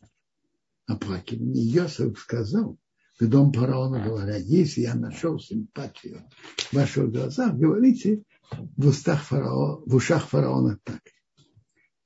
оплакивания. 0.86 1.64
Йосиф 1.64 2.20
сказал, 2.20 2.78
в 3.20 3.28
дом 3.28 3.54
фараона 3.54 4.04
говоря, 4.04 4.38
если 4.38 4.82
я 4.82 4.96
нашел 4.96 5.40
симпатию 5.40 6.24
в 6.58 6.74
ваших 6.74 7.12
глазах, 7.12 7.56
говорите 7.56 8.24
в 8.52 8.88
устах 8.88 9.24
фараона, 9.24 9.84
в 9.86 9.96
ушах 9.96 10.28
фараона 10.28 10.80
так 10.84 11.02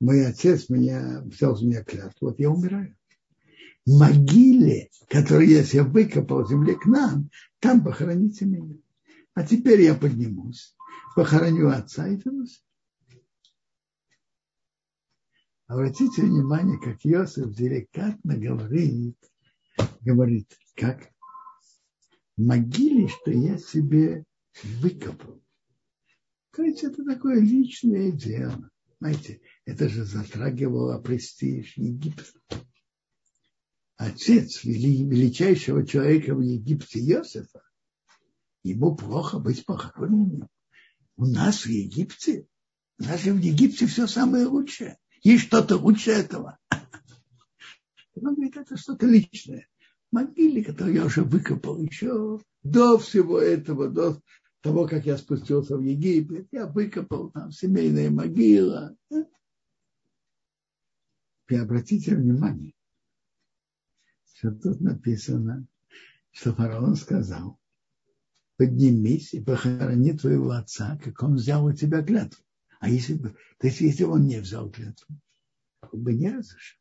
мой 0.00 0.24
отец 0.24 0.68
меня, 0.68 1.22
взял 1.24 1.56
с 1.56 1.62
меня 1.62 1.82
клятву, 1.82 2.28
вот 2.28 2.38
я 2.38 2.50
умираю. 2.50 2.94
Могиле, 3.86 4.90
которую 5.08 5.48
я 5.48 5.64
себе 5.64 5.82
выкопал 5.82 6.44
в 6.44 6.48
земле 6.48 6.74
к 6.76 6.86
нам, 6.86 7.30
там 7.58 7.82
похороните 7.82 8.44
меня. 8.44 8.76
А 9.34 9.44
теперь 9.44 9.80
я 9.80 9.94
поднимусь, 9.94 10.76
похороню 11.16 11.68
отца 11.68 12.06
и 12.06 12.16
вернусь. 12.16 12.62
Обратите 15.68 16.22
внимание, 16.22 16.78
как 16.78 17.04
Иосиф 17.04 17.54
деликатно 17.54 18.38
говорит, 18.38 19.18
говорит, 20.00 20.58
как 20.74 21.10
могиле, 22.38 23.08
что 23.08 23.30
я 23.30 23.58
себе 23.58 24.24
выкопал. 24.80 25.42
То 26.52 26.62
есть 26.62 26.84
это 26.84 27.04
такое 27.04 27.40
личное 27.40 28.10
дело. 28.10 28.70
Знаете, 28.98 29.42
это 29.66 29.90
же 29.90 30.04
затрагивало 30.06 30.98
престиж 31.02 31.76
Египта. 31.76 32.24
Отец 33.96 34.64
величайшего 34.64 35.86
человека 35.86 36.34
в 36.34 36.40
Египте 36.40 36.98
Иосифа, 37.00 37.60
ему 38.62 38.96
плохо 38.96 39.38
быть 39.38 39.66
похороненным. 39.66 40.48
У 41.16 41.26
нас 41.26 41.66
в 41.66 41.68
Египте, 41.68 42.46
у 42.98 43.02
нас 43.02 43.20
же 43.20 43.34
в 43.34 43.38
Египте 43.38 43.86
все 43.86 44.06
самое 44.06 44.46
лучшее. 44.46 44.96
Есть 45.22 45.44
что-то 45.44 45.76
лучше 45.76 46.10
этого. 46.12 46.58
Он 48.14 48.34
говорит, 48.34 48.56
это 48.56 48.76
что-то 48.76 49.06
личное. 49.06 49.68
Могиле, 50.10 50.64
которую 50.64 50.94
я 50.94 51.04
уже 51.04 51.22
выкопал 51.22 51.80
еще 51.80 52.40
до 52.62 52.98
всего 52.98 53.38
этого, 53.38 53.88
до 53.88 54.20
того, 54.60 54.88
как 54.88 55.06
я 55.06 55.16
спустился 55.16 55.76
в 55.76 55.82
Египет, 55.82 56.48
я 56.50 56.66
выкопал 56.66 57.30
там 57.30 57.52
семейная 57.52 58.10
могила. 58.10 58.96
И 61.48 61.54
обратите 61.54 62.14
внимание, 62.14 62.74
что 64.34 64.50
тут 64.50 64.80
написано, 64.80 65.66
что 66.30 66.54
фараон 66.54 66.94
сказал, 66.96 67.58
поднимись 68.56 69.32
и 69.34 69.42
похорони 69.42 70.12
твоего 70.12 70.50
отца, 70.50 70.98
как 71.02 71.22
он 71.22 71.36
взял 71.36 71.64
у 71.64 71.72
тебя 71.72 72.02
клятву. 72.02 72.42
А 72.80 72.88
если 72.88 73.14
бы, 73.14 73.36
то 73.58 73.66
есть 73.66 73.80
если 73.80 74.04
он 74.04 74.26
не 74.26 74.38
взял 74.40 74.70
клятву, 74.70 75.20
он 75.92 76.02
бы 76.02 76.14
не 76.14 76.30
разрешил. 76.30 76.78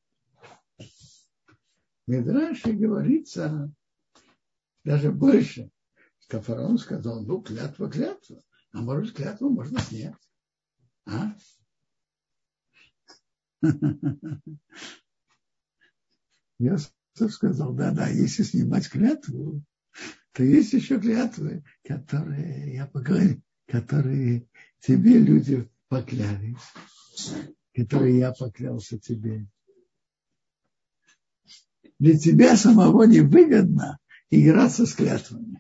Медраше 2.06 2.74
говорится 2.74 3.74
даже 4.84 5.12
больше, 5.12 5.70
что 6.20 6.78
сказал, 6.78 7.26
ну, 7.26 7.42
клятва, 7.42 7.90
клятва. 7.90 8.42
А 8.72 8.82
может, 8.82 9.16
клятву 9.16 9.50
можно 9.50 9.80
снять. 9.82 10.16
А? 11.06 11.36
Я 16.60 16.78
сказал, 17.30 17.74
да, 17.74 17.92
да, 17.92 18.08
если 18.08 18.44
снимать 18.44 18.90
клятву, 18.90 19.64
то 20.32 20.44
есть 20.44 20.74
еще 20.74 21.00
клятвы, 21.00 21.64
которые 21.84 22.76
я 22.76 22.86
поговорил, 22.86 23.42
которые 23.66 24.48
тебе 24.80 25.18
люди 25.18 25.68
поклялись, 25.90 26.58
которые 27.76 28.20
я 28.20 28.32
поклялся 28.32 29.00
тебе. 29.00 29.48
Для 32.00 32.18
тебя 32.18 32.56
самого 32.58 33.04
невыгодно 33.04 33.98
играться 34.30 34.86
с 34.86 34.94
клятвами. 34.94 35.60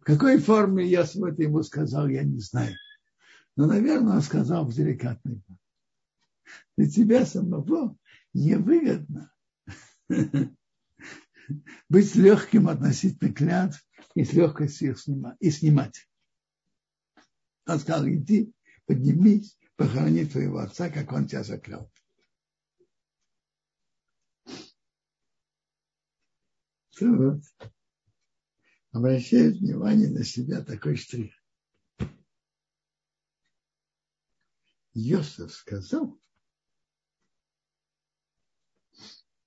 В 0.00 0.04
какой 0.04 0.38
форме 0.38 0.86
я 0.86 1.02
это 1.02 1.42
ему 1.42 1.62
сказал, 1.62 2.08
я 2.08 2.22
не 2.24 2.40
знаю. 2.40 2.74
Но, 3.56 3.66
наверное, 3.66 4.16
он 4.16 4.22
сказал 4.22 4.66
в 4.66 4.74
деликатной 4.74 5.40
форме 5.40 5.58
для 6.76 6.88
тебя 6.88 7.26
самого 7.26 7.96
невыгодно 8.32 9.32
быть 11.88 12.14
легким 12.14 12.68
относительно 12.68 13.32
клятв 13.32 13.84
и 14.14 14.24
с 14.24 14.32
легкостью 14.32 14.96
их 15.40 15.54
снимать. 15.54 16.08
Он 17.66 17.80
сказал, 17.80 18.08
иди, 18.08 18.52
поднимись, 18.86 19.57
похорони 19.78 20.24
твоего 20.24 20.58
отца, 20.58 20.90
как 20.90 21.12
он 21.12 21.28
тебя 21.28 21.44
заклял. 21.44 21.90
Вот. 27.00 27.42
Обращает 28.90 29.58
внимание 29.58 30.10
на 30.10 30.24
себя 30.24 30.62
такой 30.62 30.96
штрих. 30.96 31.32
Йосиф 34.94 35.52
сказал, 35.52 36.18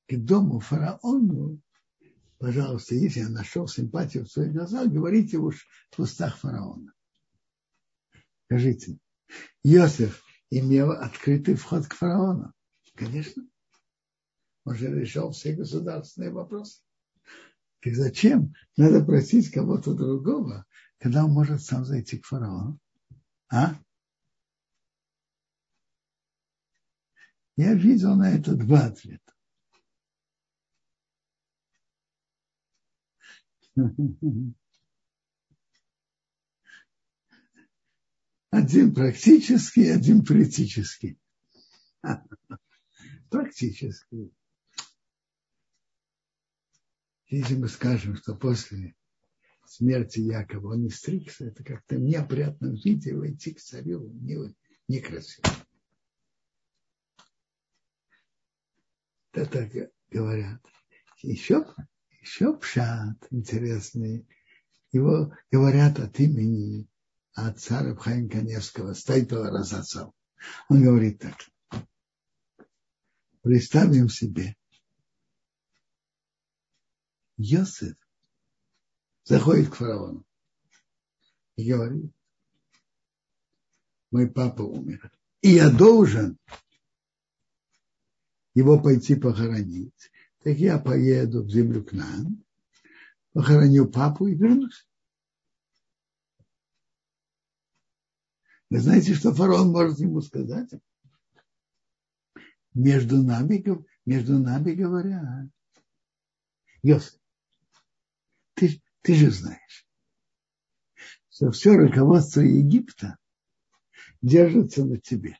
к 0.08 0.15
дому 0.15 0.62
фараону, 0.62 1.62
пожалуйста, 2.38 2.96
если 2.96 3.20
я 3.20 3.30
нашел 3.30 3.67
симпатию 3.67 4.24
в 4.24 4.32
своих 4.32 4.54
глазах, 4.54 4.88
говорите 4.88 5.38
уж 5.38 5.67
в 5.91 6.00
устах 6.00 6.38
фараона. 6.38 6.94
Скажите, 8.46 8.98
Иосиф 9.63 10.24
имел 10.50 10.91
открытый 10.91 11.56
вход 11.56 11.88
к 11.88 11.94
фараону? 11.96 12.54
Конечно. 12.96 13.48
Он 14.65 14.76
же 14.76 14.88
решал 14.88 15.32
все 15.32 15.54
государственные 15.54 16.32
вопросы. 16.32 16.82
Так 17.82 17.96
зачем 17.96 18.54
надо 18.78 19.04
просить 19.04 19.50
кого-то 19.50 19.94
другого, 19.94 20.65
когда 21.00 21.26
он 21.26 21.32
может 21.32 21.62
сам 21.62 21.84
зайти 21.84 22.20
к 22.20 22.26
фараону? 22.26 22.80
А? 23.52 23.76
Я 27.58 27.74
видел 27.74 28.15
на 28.15 28.36
это 28.36 28.56
два 28.56 28.86
ответа. 28.86 29.34
Один 38.52 38.94
практический, 38.94 39.88
один 39.88 40.26
политический. 40.26 41.18
Практический. 43.30 44.34
Если 47.28 47.56
мы 47.56 47.70
скажем, 47.70 48.18
что 48.18 48.36
после 48.36 48.94
смерти 49.66 50.20
Якова 50.20 50.74
он 50.74 50.84
не 50.84 50.90
стригся, 50.90 51.46
это 51.46 51.64
как-то 51.64 51.96
в 51.96 52.02
неопрятном 52.02 52.76
виде 52.76 53.16
войти 53.16 53.54
к 53.54 53.62
царю 53.62 54.10
не, 54.10 54.54
некрасиво. 54.90 55.48
Это 59.32 59.50
так 59.50 59.72
говорят. 60.10 60.62
Еще, 61.22 61.66
еще 62.20 62.58
пшат 62.58 63.28
интересный. 63.30 64.28
Его 64.92 65.34
говорят 65.50 66.00
от 66.00 66.20
имени 66.20 66.91
отца 67.34 67.84
Рабхаим 67.84 68.30
Каневского, 68.30 68.94
Стайтова 68.94 69.50
Разацов. 69.50 70.13
Он 70.70 70.84
говорит 70.84 71.20
так. 71.20 71.36
Представим 73.41 74.08
себе, 74.08 74.56
Йосиф 77.38 77.96
заходит 79.24 79.70
к 79.72 79.76
фараону 79.76 80.24
и 81.56 81.72
говорит, 81.72 82.12
мой 84.12 84.30
папа 84.30 84.62
умер, 84.62 85.12
и 85.41 85.52
я 85.52 85.72
должен 85.72 86.38
его 88.54 88.80
пойти 88.80 89.15
похоронить. 89.15 90.12
Так 90.44 90.58
я 90.58 90.78
поеду 90.78 91.44
в 91.44 91.50
землю 91.50 91.84
к 91.84 91.94
нам, 91.94 92.44
похороню 93.34 93.88
папу 93.88 94.28
и 94.28 94.36
вернусь. 94.36 94.88
Вы 98.72 98.80
знаете, 98.80 99.14
что 99.14 99.36
фараон 99.36 99.74
может 99.74 100.00
ему 100.00 100.22
сказать? 100.22 100.70
Между 102.74 103.22
нами, 103.22 103.62
между 104.06 104.40
нами 104.40 104.72
говорят. 104.72 105.50
Йосиф, 106.82 107.20
ты, 108.54 108.82
ты 109.02 109.16
же 109.16 109.30
знаешь, 109.30 109.86
что 111.30 111.52
все 111.52 111.76
руководство 111.76 112.40
Египта 112.40 113.18
держится 114.22 114.86
на 114.86 114.98
тебе. 114.98 115.38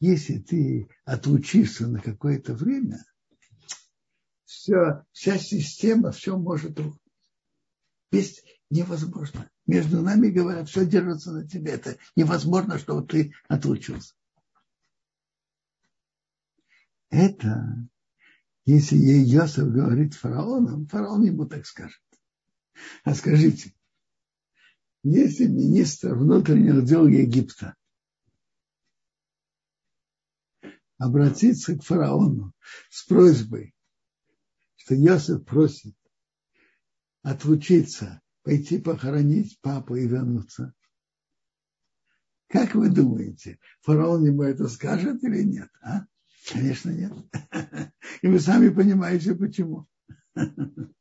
Если 0.00 0.38
ты 0.38 0.86
отлучишься 1.06 1.88
на 1.88 2.02
какое-то 2.02 2.52
время, 2.52 3.02
все, 4.44 5.06
вся 5.12 5.38
система, 5.38 6.12
все 6.12 6.36
может 6.36 6.78
рухнуть. 6.78 7.00
Невозможно. 8.70 9.50
Между 9.66 10.00
нами 10.00 10.28
говорят, 10.28 10.68
все 10.68 10.86
держится 10.86 11.32
на 11.32 11.46
тебе. 11.46 11.72
Это 11.72 11.98
невозможно, 12.16 12.78
чтобы 12.78 13.06
ты 13.06 13.34
отлучился. 13.48 14.14
Это, 17.10 17.88
если 18.64 18.96
ей 18.96 19.24
Йосиф 19.24 19.64
говорит 19.64 20.14
фараоном, 20.14 20.86
фараон 20.86 21.24
ему 21.24 21.46
так 21.46 21.66
скажет. 21.66 22.00
А 23.02 23.14
скажите, 23.14 23.74
если 25.02 25.46
министр 25.46 26.14
внутренних 26.14 26.84
дел 26.84 27.06
Египта 27.06 27.74
обратиться 30.98 31.76
к 31.76 31.82
фараону 31.82 32.52
с 32.90 33.04
просьбой, 33.06 33.74
что 34.76 34.94
Йосиф 34.94 35.44
просит 35.44 35.96
отлучиться 37.22 38.22
пойти 38.42 38.78
похоронить 38.78 39.58
папу 39.60 39.96
и 39.96 40.06
вернуться. 40.06 40.74
Как 42.48 42.74
вы 42.74 42.90
думаете, 42.90 43.58
фараон 43.82 44.24
ему 44.24 44.42
это 44.42 44.68
скажет 44.68 45.22
или 45.22 45.42
нет? 45.44 45.68
А? 45.82 46.06
Конечно, 46.48 46.90
нет. 46.90 47.12
И 48.22 48.28
вы 48.28 48.40
сами 48.40 48.70
понимаете, 48.70 49.34
почему. 49.34 49.86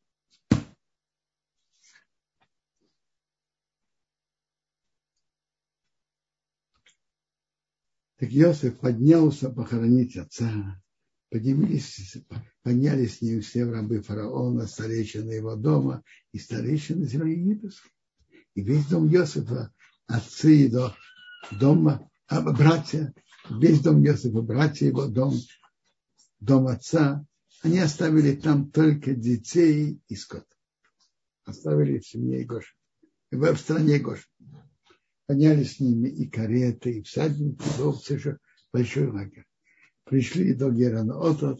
Так 8.19 8.31
Йосиф 8.31 8.77
поднялся 8.79 9.49
похоронить 9.49 10.17
отца. 10.17 10.81
Поднялись, 11.29 12.17
поднялись 12.63 13.17
с 13.17 13.21
ним 13.21 13.41
все 13.41 13.63
рабы 13.63 14.01
фараона, 14.01 14.65
старейшины 14.65 15.33
его 15.33 15.55
дома 15.55 16.03
и 16.31 16.39
старейшины 16.39 17.05
земли 17.05 17.33
египетской. 17.33 17.91
И 18.55 18.63
весь 18.63 18.87
дом 18.87 19.07
Йосифа, 19.07 19.71
отцы 20.07 20.49
его 20.49 20.95
дома, 21.51 22.09
а, 22.27 22.41
братья, 22.41 23.13
весь 23.47 23.81
дом 23.81 24.01
Йосифа, 24.01 24.41
братья 24.41 24.87
его, 24.87 25.05
дом, 25.05 25.35
дом 26.39 26.67
отца, 26.67 27.23
они 27.61 27.77
оставили 27.77 28.35
там 28.35 28.71
только 28.71 29.13
детей 29.13 30.01
и 30.07 30.15
скот. 30.15 30.47
Оставили 31.43 31.99
в 31.99 32.07
семье 32.07 32.43
Гоша. 32.43 32.73
В 33.29 33.55
стране 33.55 33.99
Гоша. 33.99 34.25
Поднялись 35.27 35.75
с 35.75 35.79
ними 35.79 36.09
и 36.09 36.27
кареты, 36.27 36.97
и 36.97 37.03
всадники, 37.03 37.61
и 37.77 37.81
овцы, 37.81 38.39
большой 38.71 39.11
лагерь 39.11 39.45
пришли 40.09 40.55
до 40.55 40.71
Геранотов, 40.71 41.59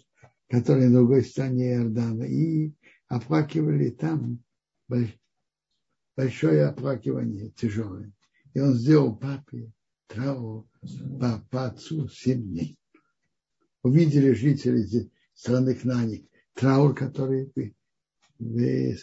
который 0.50 0.88
на 0.88 1.00
другой 1.00 1.24
стороне 1.24 1.76
Иордана, 1.76 2.24
и 2.24 2.74
оплакивали 3.08 3.92
там 3.92 4.44
большое 6.16 6.66
оплакивание, 6.66 7.52
тяжелое. 7.52 8.12
И 8.56 8.60
он 8.60 8.74
сделал 8.74 9.16
папе 9.16 9.72
траву 10.08 10.68
по, 11.20 11.46
по 11.52 11.68
отцу 11.68 12.10
семь 12.10 12.42
дней. 12.42 12.78
Увидели 13.84 14.34
жители 14.34 15.12
страны 15.36 15.76
Кнани 15.76 16.28
траур, 16.56 16.96
который 16.96 17.54
в 18.40 18.96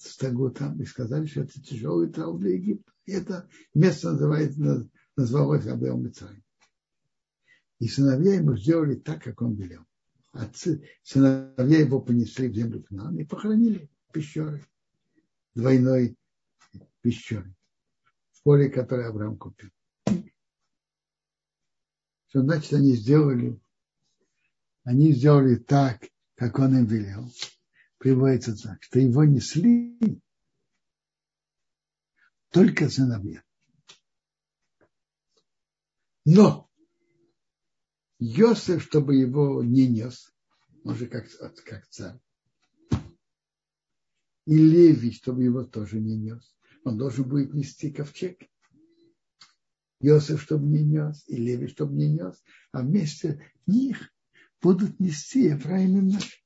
стогу 0.00 0.50
там, 0.50 0.80
и 0.80 0.84
сказали, 0.84 1.26
что 1.26 1.42
это 1.42 1.62
тяжелый 1.62 2.10
траур 2.10 2.40
для 2.40 2.54
Египта. 2.54 2.92
И 3.06 3.12
это 3.12 3.48
место 3.72 4.12
называется, 4.12 4.88
назвалось 5.16 5.66
Абел 5.66 5.96
Мицай. 5.96 6.42
И 7.80 7.88
сыновья 7.88 8.34
ему 8.34 8.56
сделали 8.56 8.94
так, 8.94 9.24
как 9.24 9.40
он 9.40 9.54
велел. 9.54 9.84
Отцы, 10.32 10.86
сыновья 11.02 11.80
его 11.80 12.00
понесли 12.00 12.48
в 12.48 12.54
землю 12.54 12.82
к 12.82 12.90
нам 12.90 13.18
и 13.18 13.24
похоронили 13.24 13.90
пещеры, 14.12 14.64
двойной 15.54 16.16
пещеры, 17.00 17.52
в 18.32 18.42
поле, 18.42 18.68
которое 18.68 19.08
Авраам 19.08 19.38
купил. 19.38 19.70
Что 22.28 22.42
значит 22.42 22.72
они 22.74 22.94
сделали? 22.94 23.58
Они 24.84 25.12
сделали 25.12 25.56
так, 25.56 26.04
как 26.36 26.58
он 26.58 26.78
им 26.78 26.86
велел. 26.86 27.28
Приводится 27.98 28.54
так, 28.56 28.82
что 28.82 29.00
его 29.00 29.24
несли 29.24 30.20
только 32.50 32.88
сыновья. 32.88 33.42
Но 36.24 36.69
Йосеф, 38.22 38.82
чтобы 38.82 39.16
его 39.16 39.64
не 39.64 39.88
нес, 39.88 40.30
он 40.84 40.94
же 40.94 41.06
как, 41.06 41.26
как 41.64 41.88
царь. 41.88 42.20
И 44.44 44.56
Леви, 44.56 45.10
чтобы 45.12 45.42
его 45.42 45.64
тоже 45.64 45.98
не 46.00 46.18
нес. 46.18 46.54
Он 46.84 46.98
должен 46.98 47.26
будет 47.26 47.54
нести 47.54 47.90
ковчег. 47.90 48.42
Йосеф, 50.00 50.42
чтобы 50.42 50.66
не 50.66 50.84
нес, 50.84 51.24
и 51.28 51.36
Леви, 51.36 51.68
чтобы 51.68 51.94
не 51.94 52.10
нес. 52.10 52.42
А 52.72 52.82
вместе 52.82 53.50
них 53.66 54.12
будут 54.60 55.00
нести 55.00 55.44
Ефраим 55.44 55.96
и 55.96 56.12
наш. 56.12 56.44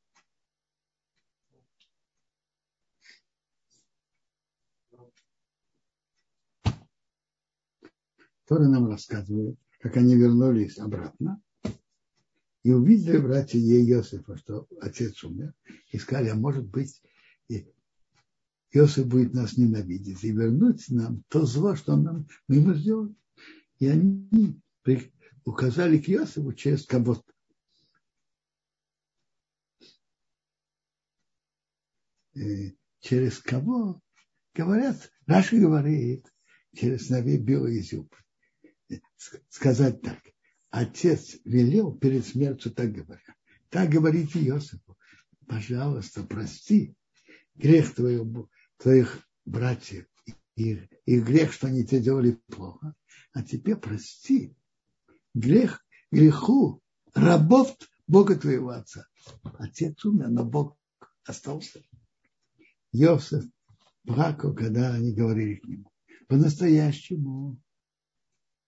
Тора 8.47 8.69
нам 8.69 8.89
рассказывает, 8.89 9.59
как 9.81 9.97
они 9.97 10.15
вернулись 10.15 10.79
обратно 10.79 11.43
И 12.65 12.73
увидели 12.73 13.19
братья 13.19 13.59
Иосифа, 13.59 14.39
что 14.39 14.67
отец 14.81 15.23
умер, 15.23 15.55
и 15.93 15.99
сказали, 15.99 16.31
а 16.31 16.35
может 16.35 16.67
быть, 16.67 17.01
Иосиф 18.71 19.07
будет 19.07 19.35
нас 19.35 19.59
ненавидеть 19.59 20.25
и 20.25 20.33
вернуть 20.33 20.89
нам 20.89 21.23
то 21.29 21.45
зло, 21.45 21.77
что 21.77 21.95
нам, 21.95 22.27
мы 22.49 22.57
ему 22.57 22.75
сделали. 22.75 23.15
И 23.79 23.87
они 23.87 24.61
указали 25.45 25.99
к 25.99 26.09
Иосифу 26.09 26.55
через 26.55 26.87
кого-то. 26.87 27.23
Через 33.01 33.39
кого? 33.41 34.01
Говорят, 34.55 35.13
Раша 35.27 35.57
говорит, 35.57 36.27
через 36.75 37.11
Нави 37.11 37.37
Биоизюб. 37.37 38.13
Сказать 39.51 40.01
так. 40.01 40.34
Отец 40.75 41.37
велел 41.45 41.97
перед 41.97 42.27
смертью 42.27 42.73
так 42.73 42.91
говоря. 42.91 43.37
Так 43.69 43.91
говорит 43.91 44.35
Иосифу. 44.35 44.99
Пожалуйста, 45.47 46.25
прости 46.25 46.97
грех 47.55 47.95
твоего, 47.95 48.51
твоих 48.79 49.25
братьев 49.45 50.07
и, 50.57 50.85
и 51.07 51.21
грех, 51.21 51.53
что 51.53 51.69
они 51.69 51.85
тебе 51.85 52.01
делали 52.01 52.33
плохо. 52.49 52.93
А 53.33 53.45
теперь 53.45 53.77
прости 53.77 54.57
грех, 55.33 55.87
греху 56.11 56.83
рабов 57.15 57.77
Бога 58.09 58.35
твоего 58.35 58.71
отца. 58.71 59.07
Отец 59.61 60.05
умер, 60.05 60.31
но 60.31 60.45
Бог 60.45 60.77
остался. 61.25 61.85
Йосеф 62.91 63.45
плакал, 64.05 64.53
когда 64.57 64.93
они 64.93 65.15
говорили 65.15 65.55
к 65.55 65.69
нему. 65.69 65.93
По-настоящему 66.27 67.63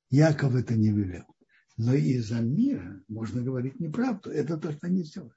Яков 0.09 0.55
это 0.55 0.77
не 0.77 0.93
велел. 0.93 1.36
Но 1.77 1.95
из-за 1.95 2.41
мира 2.41 3.03
можно 3.07 3.43
говорить 3.43 3.79
неправду. 3.81 4.31
Это 4.31 4.57
то, 4.57 4.73
что 4.73 4.87
они 4.87 5.05
сделали. 5.05 5.35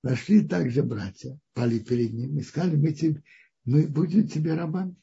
Пошли 0.00 0.46
также 0.46 0.82
братья, 0.82 1.38
пали 1.52 1.78
перед 1.78 2.12
ним 2.12 2.38
и 2.38 2.42
сказали, 2.42 2.76
мы, 2.76 2.92
тебе, 2.92 3.22
мы 3.64 3.86
будем 3.86 4.28
тебе 4.28 4.54
рабами. 4.54 4.96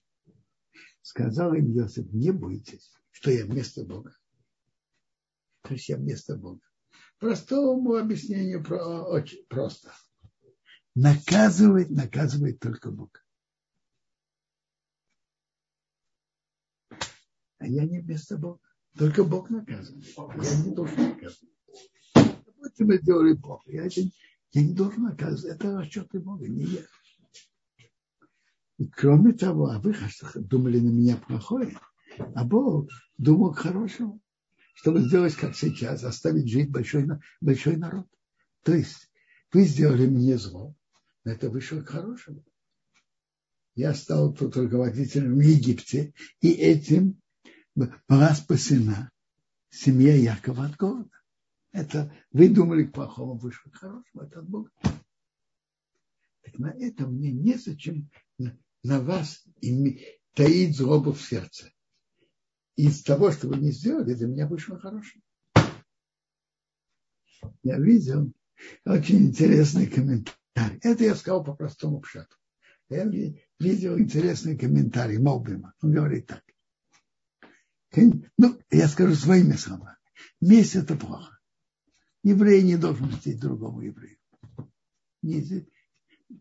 Сказал 1.01 1.53
им 1.53 1.75
Иосиф, 1.75 2.11
не 2.11 2.31
бойтесь, 2.31 2.93
что 3.11 3.31
я 3.31 3.45
вместо 3.45 3.83
Бога. 3.83 4.15
То 5.63 5.73
есть 5.73 5.89
я 5.89 5.97
вместо 5.97 6.35
Бога. 6.37 6.61
Простому 7.17 7.95
объяснению 7.95 8.63
очень 9.07 9.45
просто. 9.47 9.91
Наказывать, 10.95 11.89
наказывает 11.89 12.59
только 12.59 12.91
Бог. 12.91 13.23
А 17.57 17.67
я 17.67 17.85
не 17.85 17.99
вместо 17.99 18.37
Бога. 18.37 18.59
Только 18.97 19.23
Бог 19.23 19.49
наказывает. 19.49 20.05
Я 20.17 20.63
не 20.63 20.75
должен 20.75 21.09
наказывать. 21.09 21.49
Будьте 22.57 22.83
мы 22.83 22.97
сделали 22.97 23.33
плохо. 23.33 23.71
Я, 23.71 23.85
это, 23.85 24.01
я 24.51 24.63
не 24.63 24.73
должен 24.73 25.03
наказывать. 25.03 25.55
Это 25.55 25.79
расчеты 25.79 26.19
Бога, 26.19 26.47
не 26.47 26.65
я. 26.65 26.81
И 28.77 28.87
кроме 28.87 29.33
того, 29.33 29.67
а 29.69 29.79
вы 29.79 29.95
думали 30.35 30.79
на 30.79 30.89
меня 30.89 31.15
плохое, 31.15 31.77
а 32.17 32.43
Бог 32.43 32.89
думал 33.17 33.53
хорошего, 33.53 34.19
чтобы 34.73 35.01
сделать, 35.01 35.35
как 35.35 35.55
сейчас, 35.55 36.03
оставить 36.03 36.49
жить 36.49 36.71
большой, 36.71 37.07
большой 37.39 37.77
народ. 37.77 38.07
То 38.63 38.73
есть 38.73 39.11
вы 39.53 39.65
сделали 39.65 40.07
мне 40.07 40.37
зло, 40.37 40.75
но 41.23 41.31
это 41.31 41.49
вышло 41.49 41.81
к 41.81 41.89
хорошему. 41.89 42.43
Я 43.75 43.93
стал 43.93 44.33
тут 44.33 44.57
руководителем 44.57 45.37
в 45.37 45.41
Египте, 45.41 46.13
и 46.41 46.49
этим 46.49 47.20
была 47.75 48.33
спасена 48.35 49.11
семья 49.69 50.15
Якова 50.15 50.65
от 50.65 50.75
голода. 50.77 51.09
Это 51.71 52.13
вы 52.31 52.49
думали 52.49 52.83
к 52.83 52.93
плохому, 52.93 53.37
вышло 53.37 53.69
к 53.69 53.75
хорошему, 53.75 54.23
это 54.23 54.39
от 54.39 54.49
Бога. 54.49 54.71
Так 56.43 56.57
на 56.57 56.67
этом 56.67 57.13
мне 57.13 57.31
незачем 57.31 58.09
на 58.83 58.99
вас 58.99 59.45
таить 60.33 60.75
злобу 60.75 61.13
в 61.13 61.21
сердце. 61.21 61.71
Из 62.75 63.03
того, 63.03 63.31
что 63.31 63.47
вы 63.47 63.57
не 63.57 63.71
сделали, 63.71 64.13
для 64.13 64.27
меня 64.27 64.47
вышло 64.47 64.79
хорошее. 64.79 65.21
Я 67.63 67.79
видел 67.79 68.33
очень 68.85 69.27
интересный 69.27 69.87
комментарий. 69.87 70.79
Это 70.81 71.03
я 71.03 71.15
сказал 71.15 71.43
по 71.43 71.55
простому 71.55 72.01
пшату. 72.01 72.35
Я 72.89 73.05
видел 73.59 73.97
интересный 73.97 74.57
комментарий 74.57 75.17
Молбима. 75.17 75.73
Он 75.81 75.91
говорит 75.91 76.27
так. 76.27 76.43
Ну, 77.93 78.59
я 78.69 78.87
скажу 78.87 79.15
своими 79.15 79.53
словами. 79.53 79.97
Месть 80.39 80.75
это 80.75 80.95
плохо. 80.95 81.39
Еврей 82.23 82.63
не 82.63 82.77
должен 82.77 83.07
мстить 83.07 83.39
другому 83.39 83.81
еврею. 83.81 84.17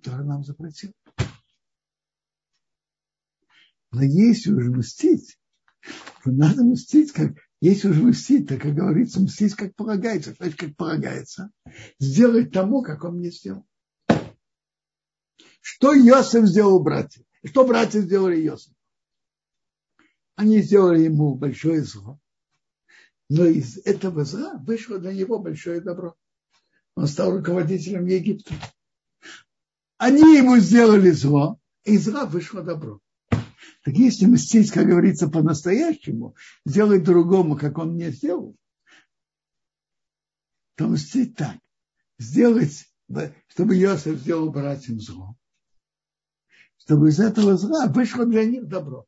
Тора 0.03 0.23
нам 0.23 0.45
запретил. 0.45 0.93
Но 3.91 4.03
если 4.03 4.53
уже 4.53 4.71
мстить, 4.71 5.39
то 6.23 6.31
надо 6.31 6.63
мстить, 6.63 7.13
как 7.13 7.33
если 7.61 7.89
уже 7.89 8.03
мстить, 8.03 8.49
то, 8.49 8.57
как 8.57 8.75
говорится, 8.75 9.21
мстить 9.21 9.55
как 9.55 9.75
полагается. 9.75 10.35
Значит, 10.39 10.59
как 10.59 10.77
полагается. 10.77 11.51
Сделать 11.99 12.53
тому, 12.53 12.83
как 12.83 13.05
он 13.05 13.17
мне 13.17 13.31
сделал. 13.31 13.67
Что 15.61 15.93
Йосиф 15.93 16.47
сделал 16.47 16.83
братьям? 16.83 17.27
Что 17.45 17.67
братья 17.67 18.01
сделали 18.01 18.41
Йосифу? 18.41 18.75
Они 20.41 20.63
сделали 20.63 21.03
ему 21.03 21.35
большое 21.35 21.83
зло. 21.83 22.19
Но 23.29 23.45
из 23.45 23.77
этого 23.85 24.25
зла 24.25 24.55
вышло 24.57 24.99
для 24.99 25.13
него 25.13 25.39
большое 25.39 25.83
добро. 25.83 26.17
Он 26.95 27.07
стал 27.07 27.33
руководителем 27.37 28.07
Египта. 28.07 28.55
Они 29.99 30.39
ему 30.39 30.57
сделали 30.57 31.11
зло, 31.11 31.61
и 31.85 31.93
из 31.93 32.07
зла 32.07 32.25
вышло 32.25 32.63
добро. 32.63 33.01
Так 33.85 33.95
если 33.95 34.25
мстить, 34.25 34.71
как 34.71 34.87
говорится, 34.87 35.29
по-настоящему, 35.29 36.35
сделать 36.65 37.05
другому, 37.05 37.55
как 37.55 37.77
он 37.77 37.97
мне 37.97 38.11
сделал, 38.11 38.57
то 40.77 40.87
мстить 40.87 41.37
так. 41.37 41.59
Сделать, 42.19 42.87
чтобы 43.49 43.77
Иосиф 43.77 44.19
сделал 44.21 44.51
братьям 44.51 45.01
зло. 45.01 45.37
Чтобы 46.79 47.11
из 47.11 47.21
этого 47.21 47.59
зла 47.59 47.89
вышло 47.89 48.25
для 48.25 48.47
них 48.47 48.67
добро 48.69 49.07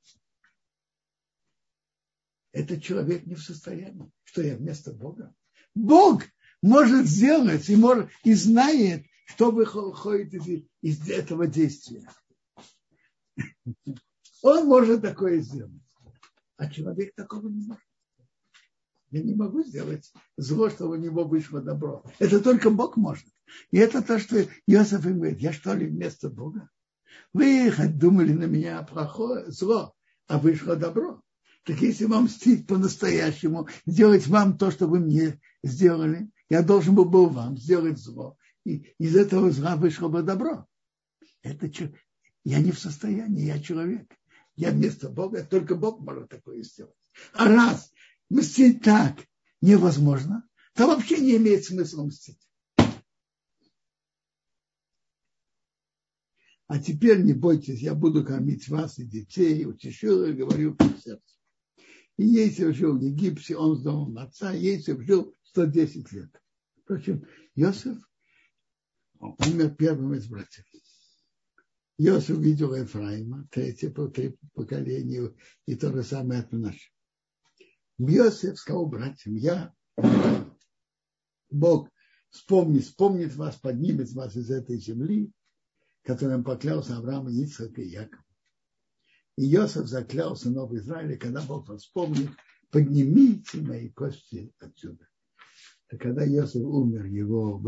этот 2.52 2.82
человек 2.82 3.26
не 3.26 3.34
в 3.34 3.42
состоянии. 3.42 4.10
Что 4.24 4.42
я 4.42 4.56
вместо 4.56 4.92
Бога? 4.92 5.34
Бог 5.74 6.22
может 6.62 7.06
сделать 7.06 7.68
и, 7.68 7.76
может, 7.76 8.10
и 8.24 8.34
знает, 8.34 9.04
что 9.26 9.50
выходит 9.50 10.34
из, 10.34 10.64
из 10.82 11.10
этого 11.10 11.46
действия. 11.46 12.08
Он 14.42 14.66
может 14.66 15.02
такое 15.02 15.40
сделать. 15.40 15.72
А 16.56 16.68
человек 16.68 17.14
такого 17.14 17.48
не 17.48 17.66
может. 17.66 17.82
Я 19.10 19.22
не 19.22 19.34
могу 19.34 19.62
сделать 19.62 20.10
зло, 20.36 20.70
чтобы 20.70 20.92
у 20.92 21.00
него 21.00 21.24
вышло 21.24 21.60
добро. 21.60 22.04
Это 22.18 22.40
только 22.40 22.70
Бог 22.70 22.96
может. 22.96 23.26
И 23.70 23.78
это 23.78 24.02
то, 24.02 24.18
что 24.18 24.42
Иосиф 24.66 25.04
им 25.04 25.18
говорит, 25.18 25.40
я 25.40 25.52
что 25.52 25.74
ли 25.74 25.86
вместо 25.86 26.30
Бога? 26.30 26.70
Вы 27.32 27.70
думали 27.88 28.32
на 28.32 28.44
меня 28.44 28.82
плохое, 28.82 29.50
зло, 29.50 29.94
а 30.28 30.38
вышло 30.38 30.76
добро. 30.76 31.21
Так 31.64 31.80
если 31.80 32.06
вам 32.06 32.24
мстить 32.24 32.66
по-настоящему, 32.66 33.68
сделать 33.86 34.26
вам 34.26 34.58
то, 34.58 34.70
что 34.70 34.88
вы 34.88 34.98
мне 34.98 35.40
сделали, 35.62 36.28
я 36.48 36.62
должен 36.62 36.94
был, 36.94 37.28
вам 37.28 37.56
сделать 37.56 37.98
зло. 37.98 38.36
И 38.64 38.94
из 38.98 39.16
этого 39.16 39.50
зла 39.50 39.76
вышло 39.76 40.08
бы 40.08 40.22
добро. 40.22 40.66
Это 41.42 41.70
я 42.44 42.60
не 42.60 42.72
в 42.72 42.78
состоянии, 42.78 43.46
я 43.46 43.60
человек. 43.60 44.12
Я 44.56 44.70
вместо 44.70 45.08
Бога, 45.08 45.44
только 45.44 45.76
Бог 45.76 46.00
может 46.00 46.28
такое 46.28 46.62
сделать. 46.62 46.94
А 47.32 47.46
раз 47.46 47.92
мстить 48.28 48.82
так 48.82 49.16
невозможно, 49.60 50.46
то 50.74 50.86
вообще 50.86 51.18
не 51.18 51.36
имеет 51.36 51.64
смысла 51.64 52.04
мстить. 52.04 52.40
А 56.66 56.78
теперь 56.78 57.22
не 57.22 57.34
бойтесь, 57.34 57.80
я 57.80 57.94
буду 57.94 58.24
кормить 58.24 58.68
вас 58.68 58.98
и 58.98 59.04
детей, 59.04 59.64
утешил 59.66 60.24
и 60.24 60.32
говорю 60.32 60.74
по 60.74 60.84
сердцу. 60.84 61.36
И 62.18 62.24
Ейсев 62.24 62.76
жил 62.76 62.98
в 62.98 63.02
Египте, 63.02 63.56
он 63.56 63.76
с 63.76 63.82
домом 63.82 64.18
отца, 64.18 64.52
Ейсев 64.52 65.02
жил 65.02 65.34
110 65.44 66.12
лет. 66.12 66.42
Впрочем, 66.82 67.26
Йосиф 67.54 67.98
умер 69.20 69.74
первым 69.76 70.14
из 70.14 70.26
братьев. 70.26 70.64
Йосиф 71.98 72.38
видел 72.38 72.74
Ефраима, 72.74 73.46
третье 73.50 73.90
по 73.90 74.08
три 74.08 74.36
поколения, 74.54 75.32
и 75.66 75.74
то 75.74 75.92
же 75.92 76.02
самое 76.02 76.40
от 76.40 76.52
наш. 76.52 76.92
Йосиф 77.98 78.58
сказал 78.58 78.86
братьям, 78.86 79.34
я, 79.36 79.72
Бог, 81.50 81.88
вспомнит, 82.30 82.84
вспомнит 82.84 83.34
вас, 83.36 83.56
поднимет 83.56 84.10
вас 84.12 84.36
из 84.36 84.50
этой 84.50 84.78
земли, 84.78 85.30
которым 86.02 86.44
поклялся 86.44 86.96
Авраам, 86.96 87.28
Ицхак 87.28 87.78
и 87.78 87.84
Яков. 87.84 88.24
И 89.36 89.54
Иосиф 89.54 89.86
заклял 89.86 90.36
сынов 90.36 90.72
Израиля, 90.72 91.16
когда 91.16 91.40
Бог 91.42 91.74
вспомнит, 91.76 92.30
поднимите 92.70 93.62
мои 93.62 93.88
кости 93.88 94.52
отсюда. 94.58 95.08
А 95.88 95.96
когда 95.96 96.24
Йосиф 96.24 96.62
умер, 96.62 97.06
его 97.06 97.58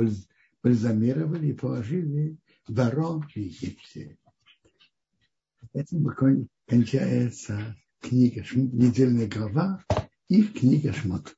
бальзамировали 0.62 1.48
и 1.48 1.54
положили 1.54 2.36
ворон 2.68 3.22
в 3.22 3.36
Египте. 3.36 4.18
Этим 5.72 6.06
кончается 6.66 7.76
книга 8.00 8.44
недельная 8.54 9.28
глава 9.28 9.84
и 10.28 10.42
книга 10.44 10.92
Шмот. 10.92 11.34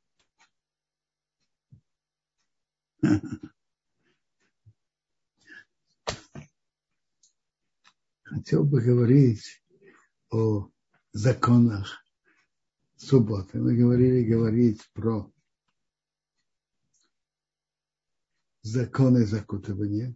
Хотел 8.25 8.65
бы 8.65 8.83
говорить 8.83 9.63
о 10.37 10.71
законах 11.13 12.05
субботы. 12.97 13.59
Мы 13.59 13.75
говорили 13.75 14.23
говорить 14.25 14.83
про 14.93 15.33
законы 18.63 19.25
закутывания. 19.25 20.15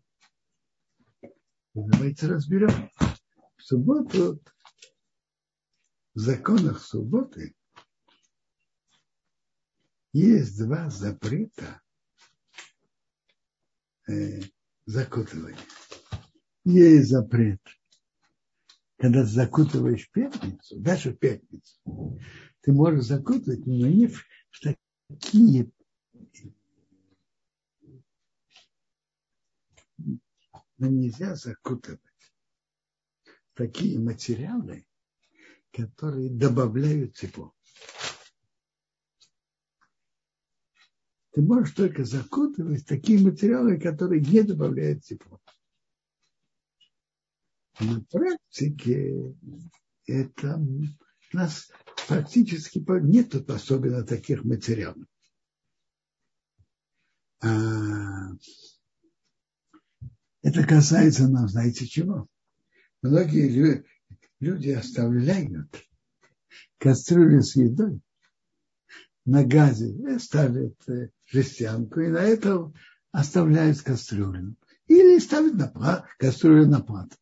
Давайте 1.73 2.27
разберем. 2.27 2.91
В 3.57 3.63
субботу, 3.63 4.43
в 6.15 6.19
законах 6.19 6.83
субботы 6.83 7.55
есть 10.13 10.59
два 10.59 10.91
запрета 10.91 11.81
э, 14.09 14.41
закутывания. 14.85 15.57
Есть 16.65 17.09
запрет, 17.09 17.61
когда 19.01 19.25
закутываешь 19.25 20.11
пятницу, 20.11 20.79
даже 20.79 21.15
пятницу, 21.15 21.81
ты 22.61 22.73
можешь 22.73 23.07
закутывать, 23.07 23.67
но 23.67 23.87
не 23.87 24.07
в 24.07 24.27
такие 24.61 25.73
но 30.77 30.87
нельзя 30.87 31.35
закутывать 31.35 32.01
такие 33.55 33.99
материалы, 33.99 34.87
которые 35.73 36.31
добавляют 36.31 37.15
тепло. 37.15 37.55
Ты 41.33 41.43
можешь 41.43 41.75
только 41.75 42.05
закутывать 42.05 42.87
такие 42.87 43.21
материалы, 43.21 43.79
которые 43.79 44.21
не 44.23 44.43
добавляют 44.43 45.05
тепло. 45.05 45.41
На 47.81 48.03
практике 48.11 49.35
это 50.07 50.57
у 50.57 51.37
нас 51.37 51.71
практически 52.07 52.85
нет 53.03 53.35
особенно 53.51 54.05
таких 54.05 54.45
материалов. 54.45 55.07
А 57.43 58.33
это 60.43 60.67
касается 60.67 61.29
нам, 61.29 61.49
знаете 61.49 61.87
чего? 61.87 62.27
Многие 63.01 63.85
люди 64.41 64.71
оставляют 64.71 65.75
кастрюлю 66.79 67.43
с 67.43 67.57
едой 67.57 68.01
на 69.25 69.45
газе, 69.45 70.19
ставят 70.19 70.77
э, 70.89 71.11
жестянку 71.27 72.01
и 72.01 72.09
на 72.09 72.19
это 72.19 72.73
оставляют 73.13 73.81
кастрюлю. 73.81 74.57
Или 74.87 75.19
ставят 75.19 75.55
на 75.55 75.69
плат, 75.69 76.07
кастрюлю 76.19 76.67
на 76.67 76.81
плату. 76.81 77.17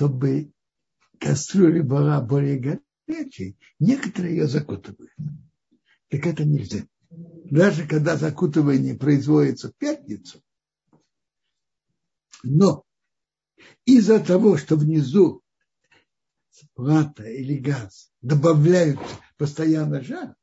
Чтобы 0.00 0.50
кастрюля 1.18 1.82
была 1.82 2.22
более 2.22 2.80
горячей, 3.06 3.58
некоторые 3.78 4.34
ее 4.34 4.48
закутывают. 4.48 5.12
Так 6.08 6.26
это 6.26 6.46
нельзя. 6.46 6.86
Даже 7.10 7.86
когда 7.86 8.16
закутывание 8.16 8.94
производится 8.96 9.68
в 9.68 9.76
пятницу, 9.76 10.42
но 12.42 12.82
из-за 13.84 14.20
того, 14.20 14.56
что 14.56 14.76
внизу 14.76 15.42
плата 16.72 17.24
или 17.24 17.58
газ 17.58 18.10
добавляют 18.22 19.00
постоянно 19.36 20.00
жар, 20.00 20.34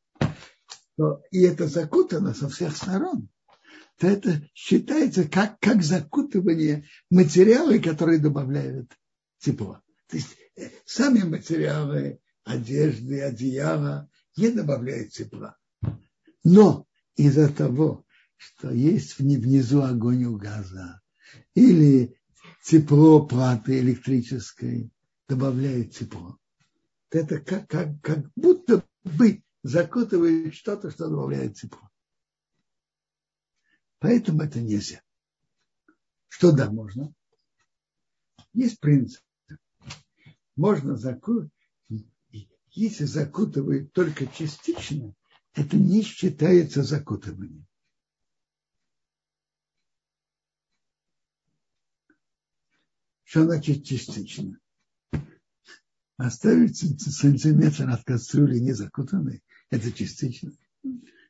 то, 0.97 1.23
и 1.31 1.41
это 1.41 1.67
закутано 1.67 2.35
со 2.35 2.47
всех 2.47 2.77
сторон, 2.77 3.27
то 3.97 4.05
это 4.05 4.47
считается 4.53 5.27
как, 5.27 5.59
как 5.59 5.81
закутывание 5.81 6.87
материала, 7.09 7.75
которые 7.79 8.19
добавляют 8.19 8.95
тепло. 9.39 9.81
То 10.07 10.17
есть 10.17 10.35
э, 10.55 10.69
сами 10.85 11.19
материалы, 11.23 12.19
одежды, 12.43 13.21
одеяла 13.21 14.09
не 14.35 14.49
добавляют 14.49 15.11
тепла. 15.11 15.57
Но 16.43 16.87
из-за 17.15 17.51
того, 17.53 18.05
что 18.35 18.71
есть 18.71 19.17
внизу 19.17 19.81
огонь 19.81 20.25
у 20.25 20.37
газа, 20.37 21.01
или 21.55 22.17
тепло 22.63 23.25
платы 23.25 23.79
электрической 23.79 24.91
добавляет 25.27 25.93
тепло. 25.93 26.37
Это 27.09 27.39
как, 27.39 27.67
как, 27.67 27.99
как 28.01 28.31
будто 28.35 28.85
бы 29.03 29.43
закутывает 29.63 30.53
что-то, 30.53 30.91
что 30.91 31.09
добавляет 31.09 31.55
тепло. 31.55 31.89
Поэтому 33.99 34.43
это 34.43 34.61
нельзя. 34.61 35.01
Что 36.27 36.51
да, 36.51 36.69
можно? 36.69 37.13
Есть 38.53 38.79
принцип. 38.79 39.21
Можно 40.57 40.95
закутывать, 40.97 41.51
если 42.71 43.05
закутывают 43.05 43.93
только 43.93 44.25
частично, 44.25 45.13
это 45.53 45.77
не 45.77 46.01
считается 46.01 46.83
закутыванием. 46.83 47.67
Что 53.23 53.43
значит 53.43 53.85
частично? 53.85 54.59
Оставить 56.17 56.77
сантиметр 56.77 57.87
от 57.89 58.03
кастрюли 58.03 58.57
не 58.57 58.73
закутанной, 58.73 59.43
это 59.69 59.91
частично. 59.91 60.51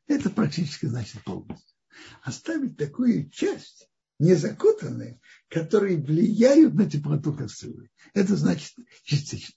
Это 0.05 0.29
практически 0.29 0.85
значит 0.85 1.21
полностью. 1.25 1.75
Оставить 2.21 2.77
такую 2.77 3.29
часть 3.29 3.89
не 4.19 4.33
закутанные, 4.33 5.19
которые 5.49 5.97
влияют 5.97 6.73
на 6.73 6.89
теплоту 6.89 7.35
кастрюли. 7.35 7.91
Это 8.13 8.35
значит 8.35 8.73
частично. 9.03 9.55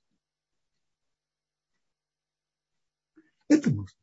Это 3.48 3.70
можно. 3.70 3.96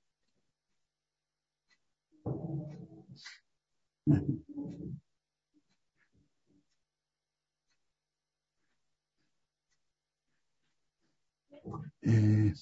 Э, 12.02 12.54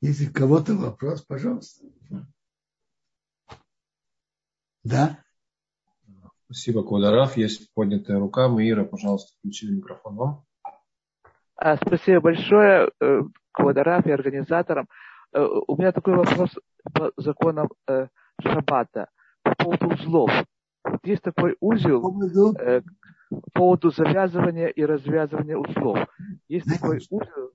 если 0.00 0.28
у 0.28 0.32
кого-то 0.32 0.74
вопрос, 0.74 1.22
пожалуйста. 1.22 1.86
Да? 4.84 5.18
Спасибо, 6.44 6.82
Квадараф. 6.82 7.36
Есть 7.36 7.72
поднятая 7.74 8.18
рука. 8.18 8.48
Маира, 8.48 8.84
пожалуйста, 8.84 9.32
включили 9.38 9.76
микрофон 9.76 10.16
вам. 10.16 10.44
А, 11.56 11.76
спасибо 11.76 12.20
большое, 12.20 12.90
э, 13.00 13.20
Квадараф 13.52 14.06
и 14.06 14.10
организаторам. 14.10 14.86
Э, 15.32 15.44
у 15.66 15.76
меня 15.76 15.92
такой 15.92 16.14
вопрос 16.14 16.50
по 16.92 17.12
законам 17.16 17.68
Шаббата 18.40 19.08
по 19.42 19.54
поводу 19.54 19.88
узлов. 19.88 20.30
Вот 20.84 21.00
есть 21.04 21.22
такой 21.22 21.56
узел, 21.60 22.02
по 23.30 23.50
поводу 23.54 23.90
завязывания 23.90 24.68
и 24.68 24.84
развязывания 24.84 25.56
узлов. 25.56 25.98
Есть 26.48 26.66
Знаете, 26.66 26.82
такой 26.82 26.96
узел. 26.98 27.52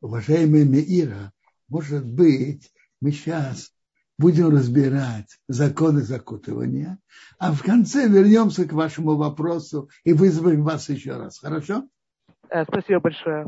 Уважаемый 0.00 0.64
Меира, 0.64 1.32
может 1.68 2.06
быть, 2.06 2.70
мы 3.00 3.10
сейчас 3.10 3.72
будем 4.18 4.48
разбирать 4.48 5.38
законы 5.46 6.02
закутывания, 6.02 6.98
а 7.38 7.52
в 7.52 7.62
конце 7.62 8.08
вернемся 8.08 8.66
к 8.66 8.72
вашему 8.72 9.16
вопросу 9.16 9.88
и 10.04 10.12
вызовем 10.12 10.64
вас 10.64 10.88
еще 10.88 11.16
раз. 11.16 11.38
Хорошо? 11.38 11.88
Э, 12.50 12.64
спасибо 12.64 13.00
большое. 13.00 13.46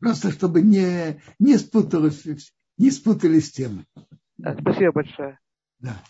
Просто 0.00 0.32
чтобы 0.32 0.62
не, 0.62 1.20
не, 1.38 1.56
спуталось, 1.56 2.26
не 2.76 2.90
спутались 2.90 3.52
темы. 3.52 3.86
Э, 4.44 4.54
спасибо 4.60 4.92
большое. 4.92 5.38
Да. 5.78 6.02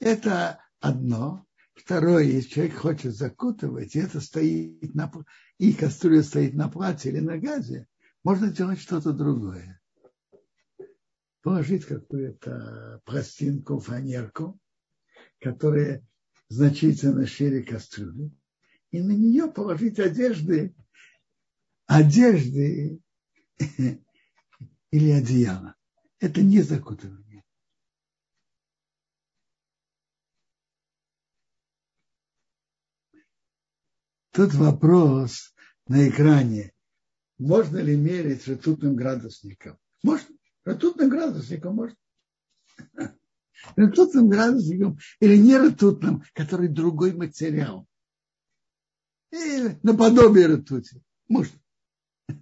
Это 0.00 0.60
одно. 0.80 1.44
Второе, 1.74 2.22
если 2.22 2.50
человек 2.50 2.76
хочет 2.76 3.14
закутывать, 3.14 3.96
и 3.96 3.98
это 3.98 4.20
стоит 4.20 4.94
на, 4.94 5.10
и 5.58 5.72
кастрюля 5.72 6.22
стоит 6.22 6.54
на 6.54 6.68
платье 6.68 7.10
или 7.10 7.20
на 7.20 7.36
газе, 7.36 7.88
можно 8.22 8.48
делать 8.48 8.80
что-то 8.80 9.12
другое. 9.12 9.80
Положить 11.44 11.84
какую-то 11.84 13.02
пластинку, 13.04 13.78
фанерку, 13.78 14.58
которая 15.40 16.02
значительно 16.48 17.26
шире 17.26 17.62
кастрюли, 17.62 18.32
и 18.90 19.02
на 19.02 19.12
нее 19.12 19.52
положить 19.52 19.98
одежды, 19.98 20.74
одежды 21.84 22.98
или 24.90 25.10
одеяло. 25.10 25.74
это 26.18 26.40
не 26.40 26.62
закутывание. 26.62 27.44
Тут 34.30 34.54
вопрос 34.54 35.54
на 35.88 36.08
экране. 36.08 36.72
Можно 37.36 37.80
ли 37.80 37.94
мерить 37.96 38.48
ртутным 38.48 38.96
градусником? 38.96 39.78
Можно. 40.02 40.33
Ртутным 40.66 41.08
градусником 41.08 41.76
можно. 41.76 41.96
Ртутным 43.78 44.28
градусником 44.28 44.98
или 45.20 45.36
не 45.36 45.56
ртутным, 45.56 46.22
который 46.32 46.68
другой 46.68 47.14
материал. 47.14 47.86
И 49.30 49.78
наподобие 49.82 50.46
ртути. 50.46 51.02
Можно. 51.28 51.58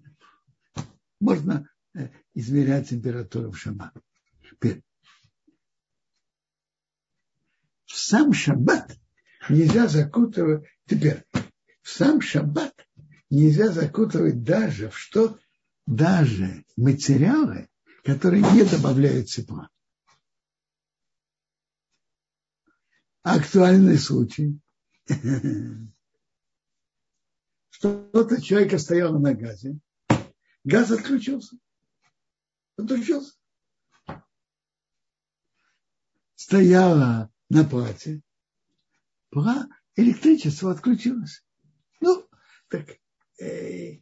Можно 1.20 1.68
э, 1.95 2.11
измерять 2.35 2.91
температуру 2.91 3.51
в 3.51 3.59
шаббат. 3.59 3.95
Теперь. 4.51 4.83
В 7.87 7.97
сам 7.97 8.33
шаббат 8.33 8.97
нельзя 9.49 9.89
закутывать. 9.89 10.68
Теперь 10.87 11.25
в 11.83 11.89
сам 11.89 12.20
шаббат 12.20 12.75
нельзя 13.31 13.68
закутывать 13.68 14.43
даже 14.43 14.91
в 14.91 14.99
что, 14.99 15.39
даже 15.87 16.64
материалы, 16.77 17.68
которые 18.03 18.43
не 18.43 18.65
добавляют 18.65 19.29
тепла. 19.29 19.71
Актуальный 23.23 23.99
случай. 23.99 24.59
Что-то 27.71 28.41
человека 28.43 28.79
стояло 28.79 29.19
на 29.19 29.35
газе, 29.35 29.79
газ 30.65 30.91
отключился. 30.91 31.57
Отключился. 32.77 33.35
Стояла 36.35 37.33
на 37.49 37.65
плате, 37.65 38.23
электричество 39.97 40.73
отключилось. 40.73 41.45
Ну, 42.01 42.29
так 42.69 42.99
э, 43.41 44.01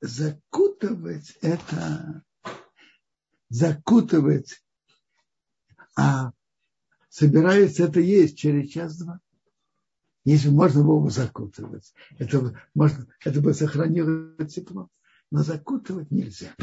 закутывать 0.00 1.36
это, 1.40 2.22
закутывать, 3.54 4.64
а 5.96 6.32
собирается 7.08 7.84
это 7.84 8.00
есть 8.00 8.36
через 8.36 8.70
час-два. 8.70 9.20
Если 10.24 10.48
можно 10.48 10.82
было 10.82 11.00
бы 11.00 11.10
закутывать, 11.10 11.94
это, 12.18 12.58
можно, 12.74 13.06
это 13.24 13.40
бы 13.40 13.54
сохранило 13.54 14.34
тепло. 14.46 14.88
Но 15.30 15.44
закутывать 15.44 16.10
нельзя. 16.10 16.54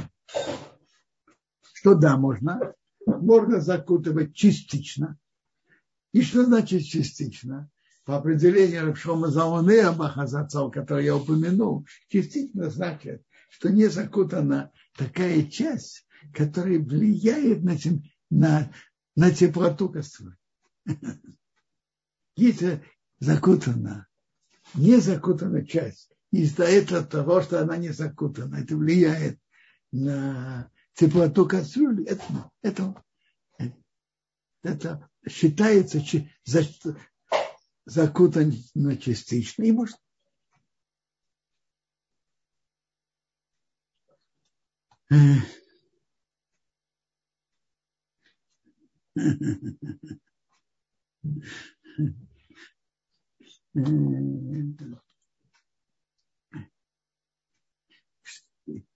Что 1.73 1.95
да, 1.95 2.17
можно? 2.17 2.73
Можно 3.05 3.61
закутывать 3.61 4.35
частично. 4.35 5.17
И 6.11 6.21
что 6.21 6.43
значит 6.45 6.83
частично? 6.83 7.69
по 8.03 8.17
определению 8.17 8.87
Рабшома 8.87 9.27
Заоне 9.27 9.91
Бахазацал, 9.91 10.71
который 10.71 11.05
я 11.05 11.15
упомянул, 11.15 11.85
частично 12.09 12.71
значит, 12.71 13.23
что 13.47 13.69
не 13.69 13.85
закутана 13.85 14.71
такая 14.97 15.43
часть, 15.43 16.07
которая 16.33 16.79
влияет 16.79 17.63
на, 17.63 17.77
тем, 17.77 18.03
на, 18.29 18.71
на 19.15 19.31
теплоту 19.31 19.89
кастрюли. 19.89 20.35
Если 22.35 22.83
закутана, 23.19 24.07
не 24.73 24.97
закутана 24.97 25.65
часть, 25.65 26.11
из-за 26.31 26.63
этого 26.63 27.03
того, 27.03 27.41
что 27.41 27.61
она 27.61 27.77
не 27.77 27.89
закутана, 27.89 28.55
это 28.55 28.75
влияет 28.77 29.39
на 29.91 30.71
теплоту 30.93 31.47
кастрюли, 31.47 32.05
это, 32.05 32.23
это, 32.61 33.03
это 34.63 35.09
считается 35.27 36.01
за, 36.45 36.63
закутан 37.85 38.53
на 38.73 38.97
частично, 38.97 39.63
и 39.63 39.71
может 39.71 39.97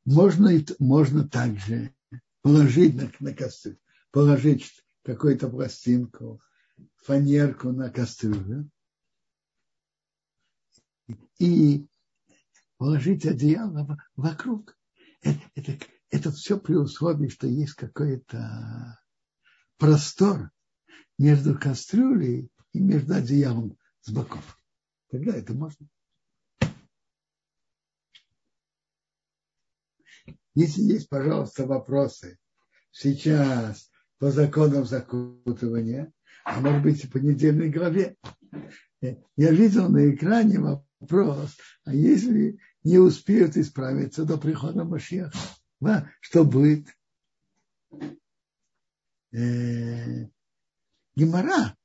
Можно, 0.06 0.52
можно 0.80 1.28
также 1.28 1.94
положить 2.42 2.96
на, 2.96 3.12
на 3.20 3.34
кастрюлю, 3.34 3.80
положить 4.12 4.86
какую-то 5.04 5.50
пластинку, 5.50 6.42
фанерку 6.96 7.72
на 7.72 7.90
кастрюлю, 7.90 8.70
и 11.40 11.88
положить 12.78 13.26
одеяло 13.26 13.98
вокруг. 14.16 14.78
Это, 15.22 15.42
это, 15.56 15.86
это 16.10 16.32
все 16.32 16.60
при 16.60 16.76
условии, 16.76 17.28
что 17.28 17.48
есть 17.48 17.74
какой-то 17.74 19.00
простор 19.78 20.52
между 21.18 21.58
кастрюлей 21.58 22.50
и 22.74 22.80
между 22.80 23.16
одеялом 23.16 23.78
с 24.02 24.12
боков. 24.12 24.60
Тогда 25.10 25.36
это 25.36 25.54
можно. 25.54 25.88
Если 30.54 30.82
есть, 30.82 31.10
пожалуйста, 31.10 31.66
вопросы 31.66 32.38
сейчас 32.92 33.90
по 34.20 34.32
законам 34.32 34.86
закутывания, 34.86 36.14
а 36.46 36.62
может 36.62 36.82
быть 36.82 37.12
по 37.12 37.18
недельной 37.18 37.70
главе, 37.70 38.16
я 39.02 39.52
видел 39.52 39.90
на 39.90 40.14
экране 40.14 40.60
вопрос, 40.60 41.58
а 41.84 41.94
если 41.94 42.58
не 42.84 43.00
успеют 43.00 43.58
исправиться 43.58 44.24
до 44.26 44.38
прихода 44.38 44.86
Машеха, 44.86 45.38
что 46.22 46.46
будет? 46.46 46.88
Э, 49.36 50.28
Гемора 51.16 51.76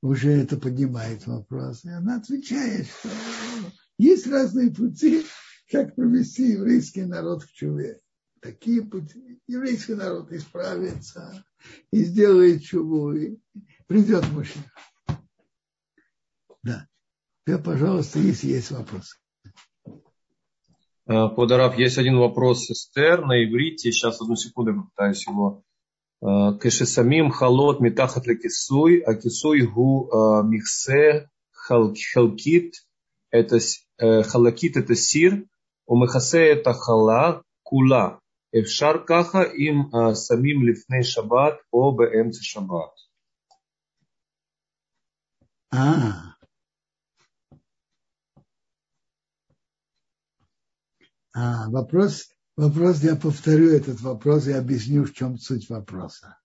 уже 0.00 0.30
это 0.30 0.56
поднимает 0.56 1.26
вопрос, 1.26 1.84
и 1.84 1.90
она 1.90 2.16
отвечает, 2.16 2.86
что 2.86 3.10
есть 3.98 4.26
разные 4.26 4.70
пути, 4.70 5.26
как 5.70 5.94
провести 5.94 6.52
еврейский 6.52 7.04
народ 7.04 7.42
в 7.42 7.52
чуве. 7.52 8.00
Такие 8.40 8.82
пути. 8.82 9.40
Еврейский 9.46 9.94
народ 9.94 10.32
исправится 10.32 11.44
и 11.90 12.04
сделает 12.04 12.62
чуву, 12.62 13.12
и 13.12 13.38
придет 13.86 14.24
Машех. 14.32 14.62
Да. 16.62 16.88
Теперь, 17.44 17.62
пожалуйста, 17.62 18.18
если 18.18 18.48
есть 18.48 18.70
вопросы. 18.70 19.18
Э, 21.06 21.28
Подарав, 21.36 21.76
есть 21.76 21.98
один 21.98 22.16
вопрос 22.16 22.70
Эстер 22.70 23.26
на 23.26 23.44
иврите. 23.44 23.92
Сейчас 23.92 24.20
одну 24.22 24.36
секунду 24.36 24.72
я 24.72 24.80
попытаюсь 24.80 25.26
его. 25.26 25.64
Э, 26.22 26.58
Кешесамим 26.60 27.30
халот 27.30 27.80
митахат 27.80 28.26
лекисуй, 28.26 29.00
а 29.00 29.14
кисуй 29.14 29.62
гу 29.62 30.08
э, 30.08 30.42
михсе 30.44 31.28
халкит, 31.52 32.74
это 33.30 33.58
халакит 33.98 34.76
это 34.76 34.94
сир, 34.94 35.44
у 35.86 35.96
мехасе 35.96 36.42
это 36.54 36.72
хала 36.72 37.42
кула. 37.62 38.20
Эфшар 38.52 39.04
каха 39.04 39.42
им 39.42 39.90
самим 40.14 40.64
лифней 40.66 41.04
шаббат 41.04 41.60
о 41.70 41.92
бэмце 41.92 42.42
шаббат. 42.42 42.92
А, 45.70 46.32
А, 51.34 51.70
вопрос, 51.70 52.28
вопрос, 52.56 53.02
я 53.02 53.16
повторю 53.16 53.70
этот 53.70 54.00
вопрос 54.00 54.46
и 54.46 54.52
объясню, 54.52 55.04
в 55.04 55.12
чем 55.12 55.38
суть 55.38 55.68
вопроса. 55.68 56.38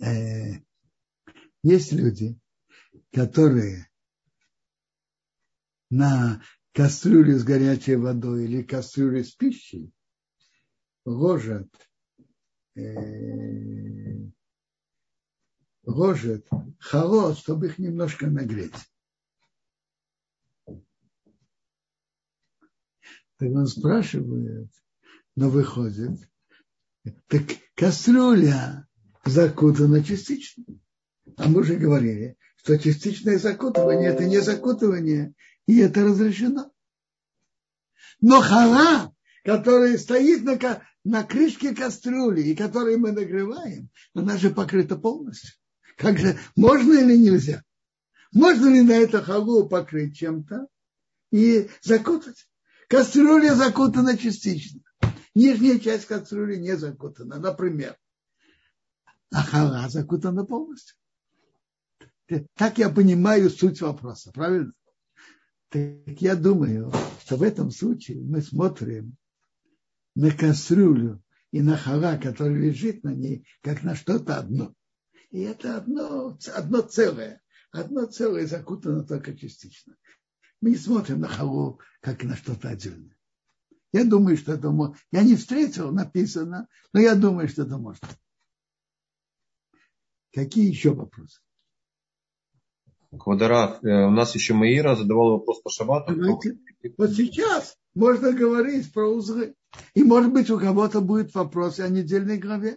Э, 0.00 0.60
есть 1.62 1.92
люди, 1.92 2.38
которые 3.12 3.88
на 5.90 6.42
кастрюлю 6.72 7.38
с 7.38 7.44
горячей 7.44 7.96
водой 7.96 8.44
или 8.44 8.62
кастрюлю 8.62 9.24
с 9.24 9.32
пищей 9.32 9.92
ложат, 11.04 11.68
э, 12.76 14.30
ложат 15.84 16.46
холод, 16.80 17.38
чтобы 17.38 17.66
их 17.66 17.78
немножко 17.78 18.26
нагреть. 18.28 18.74
Так 23.36 23.50
он 23.50 23.66
спрашивает, 23.66 24.68
но 25.38 25.50
выходит, 25.50 26.18
так 27.28 27.44
кастрюля 27.76 28.88
закутана 29.24 30.02
частично. 30.02 30.64
А 31.36 31.48
мы 31.48 31.60
уже 31.60 31.76
говорили, 31.76 32.36
что 32.56 32.76
частичное 32.76 33.38
закутывание– 33.38 34.10
это 34.10 34.24
не 34.24 34.40
закутывание, 34.40 35.34
и 35.66 35.78
это 35.78 36.04
разрешено. 36.04 36.72
Но 38.20 38.40
хала, 38.40 39.14
которая 39.44 39.96
стоит 39.96 40.42
на, 40.42 40.82
на 41.04 41.22
крышке 41.22 41.72
кастрюли, 41.72 42.40
и 42.42 42.56
которые 42.56 42.96
мы 42.96 43.12
нагреваем, 43.12 43.90
она 44.14 44.38
же 44.38 44.50
покрыта 44.50 44.96
полностью. 44.96 45.52
Как 45.96 46.18
же, 46.18 46.36
можно 46.56 46.94
или 46.94 47.16
нельзя? 47.16 47.62
Можно 48.32 48.70
ли 48.70 48.82
на 48.82 48.92
это 48.92 49.22
халу 49.22 49.68
покрыть 49.68 50.16
чем-то 50.16 50.66
и 51.30 51.70
закутать? 51.80 52.48
Кастрюля 52.88 53.54
закутана 53.54 54.18
частично. 54.18 54.80
Нижняя 55.38 55.78
часть 55.78 56.06
кастрюли 56.06 56.56
не 56.56 56.76
закутана, 56.76 57.38
например. 57.38 57.96
А 59.30 59.44
хала 59.44 59.88
закутана 59.88 60.44
полностью. 60.44 60.96
Так 62.56 62.78
я 62.78 62.90
понимаю 62.90 63.48
суть 63.48 63.80
вопроса, 63.80 64.32
правильно? 64.32 64.72
Так 65.68 66.20
я 66.20 66.34
думаю, 66.34 66.92
что 67.20 67.36
в 67.36 67.44
этом 67.44 67.70
случае 67.70 68.20
мы 68.20 68.42
смотрим 68.42 69.16
на 70.16 70.32
кастрюлю 70.32 71.22
и 71.52 71.62
на 71.62 71.76
хала, 71.76 72.16
который 72.16 72.58
лежит 72.58 73.04
на 73.04 73.14
ней, 73.14 73.46
как 73.62 73.84
на 73.84 73.94
что-то 73.94 74.38
одно. 74.38 74.74
И 75.30 75.42
это 75.42 75.76
одно, 75.76 76.36
одно 76.52 76.80
целое. 76.80 77.40
Одно 77.70 78.06
целое 78.06 78.44
закутано 78.44 79.04
только 79.04 79.36
частично. 79.36 79.94
Мы 80.60 80.70
не 80.70 80.76
смотрим 80.76 81.20
на 81.20 81.28
халу, 81.28 81.78
как 82.00 82.24
на 82.24 82.34
что-то 82.34 82.70
отдельное. 82.70 83.17
Я 83.92 84.04
думаю, 84.04 84.36
что 84.36 84.52
это 84.52 84.70
может. 84.70 84.96
Я 85.10 85.22
не 85.22 85.36
встретил, 85.36 85.92
написано, 85.92 86.68
но 86.92 87.00
я 87.00 87.14
думаю, 87.14 87.48
что 87.48 87.62
это 87.62 87.78
может. 87.78 88.02
Какие 90.32 90.68
еще 90.68 90.92
вопросы? 90.92 91.40
Квадrat, 93.16 93.82
э, 93.82 94.06
у 94.06 94.10
нас 94.10 94.34
еще 94.34 94.52
Маира 94.52 94.94
задавала 94.94 95.38
вопрос 95.38 95.62
по 95.62 95.70
шабату. 95.70 96.14
Вот 96.98 97.10
сейчас 97.10 97.76
можно 97.94 98.32
говорить 98.32 98.92
про 98.92 99.08
узры. 99.08 99.54
И 99.94 100.04
может 100.04 100.32
быть 100.32 100.50
у 100.50 100.58
кого-то 100.58 101.00
будет 101.00 101.34
вопрос 101.34 101.80
о 101.80 101.88
недельной 101.88 102.36
главе. 102.38 102.76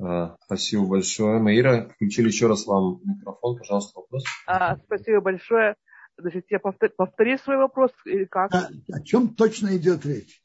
А, 0.00 0.36
спасибо 0.44 0.86
большое. 0.86 1.38
Маира, 1.38 1.90
включили 1.94 2.28
еще 2.28 2.46
раз 2.46 2.66
вам 2.66 3.00
микрофон, 3.04 3.58
пожалуйста, 3.58 4.00
вопрос. 4.00 4.24
А, 4.46 4.78
спасибо 4.78 5.20
большое. 5.20 5.76
Значит, 6.18 6.46
я 6.50 6.58
повтор, 6.58 6.90
повтори 6.96 7.38
свой 7.38 7.56
вопрос 7.56 7.92
или 8.04 8.24
как? 8.24 8.52
А, 8.54 8.68
о 8.92 9.00
чем 9.02 9.34
точно 9.34 9.76
идет 9.76 10.04
речь? 10.04 10.42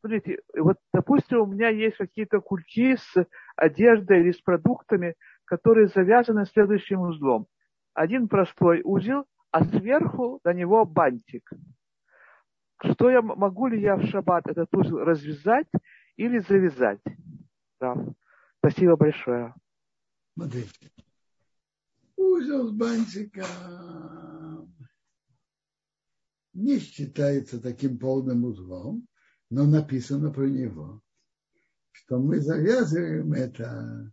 Смотрите, 0.00 0.40
вот, 0.56 0.76
допустим, 0.92 1.40
у 1.40 1.46
меня 1.46 1.70
есть 1.70 1.96
какие-то 1.96 2.40
кульки 2.40 2.96
с 2.96 3.26
одеждой 3.56 4.20
или 4.20 4.32
с 4.32 4.40
продуктами, 4.40 5.14
которые 5.44 5.88
завязаны 5.88 6.46
следующим 6.46 7.00
узлом 7.00 7.46
один 7.94 8.28
простой 8.28 8.82
узел, 8.84 9.24
а 9.50 9.64
сверху 9.64 10.40
на 10.44 10.52
него 10.52 10.84
бантик. 10.84 11.48
Что 12.82 13.08
я 13.08 13.22
могу 13.22 13.68
ли 13.68 13.80
я 13.80 13.96
в 13.96 14.04
шаббат 14.06 14.46
этот 14.48 14.74
узел 14.74 14.98
развязать 14.98 15.68
или 16.16 16.40
завязать? 16.40 17.00
Да. 17.80 17.96
Спасибо 18.58 18.96
большое. 18.96 19.54
Смотрите. 20.34 20.90
Узел 22.16 22.68
с 22.68 22.72
бантиком 22.72 23.46
не 26.54 26.78
считается 26.78 27.60
таким 27.60 27.98
полным 27.98 28.44
узлом, 28.44 29.06
но 29.50 29.64
написано 29.64 30.30
про 30.30 30.46
него, 30.46 31.02
что 31.92 32.18
мы 32.18 32.40
завязываем 32.40 33.32
это 33.32 34.12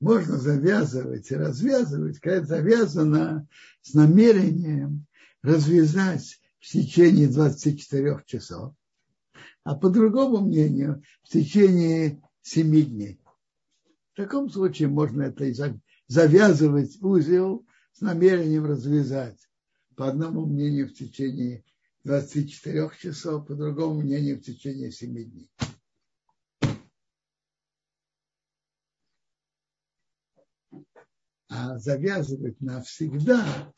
можно 0.00 0.36
завязывать 0.38 1.30
и 1.30 1.34
развязывать, 1.34 2.20
когда 2.20 2.44
завязано 2.46 3.48
с 3.82 3.94
намерением 3.94 5.06
развязать 5.42 6.40
в 6.60 6.66
течение 6.66 7.28
24 7.28 8.22
часов, 8.26 8.74
а 9.64 9.74
по 9.74 9.90
другому 9.90 10.40
мнению 10.40 11.02
в 11.22 11.30
течение 11.30 12.22
7 12.42 12.70
дней. 12.70 13.20
В 14.12 14.16
таком 14.16 14.50
случае 14.50 14.88
можно 14.88 15.22
это 15.22 15.80
завязывать 16.06 17.00
узел 17.02 17.66
с 17.92 18.00
намерением 18.00 18.66
развязать. 18.66 19.47
По 19.98 20.06
одному 20.06 20.46
мнению 20.46 20.88
в 20.88 20.94
течение 20.94 21.64
24 22.04 22.92
часов, 23.00 23.48
по 23.48 23.56
другому 23.56 24.00
мнению 24.00 24.38
в 24.38 24.42
течение 24.42 24.92
7 24.92 25.12
дней. 25.12 25.50
а 31.50 31.78
завязывать 31.78 32.60
навсегда, 32.60 33.72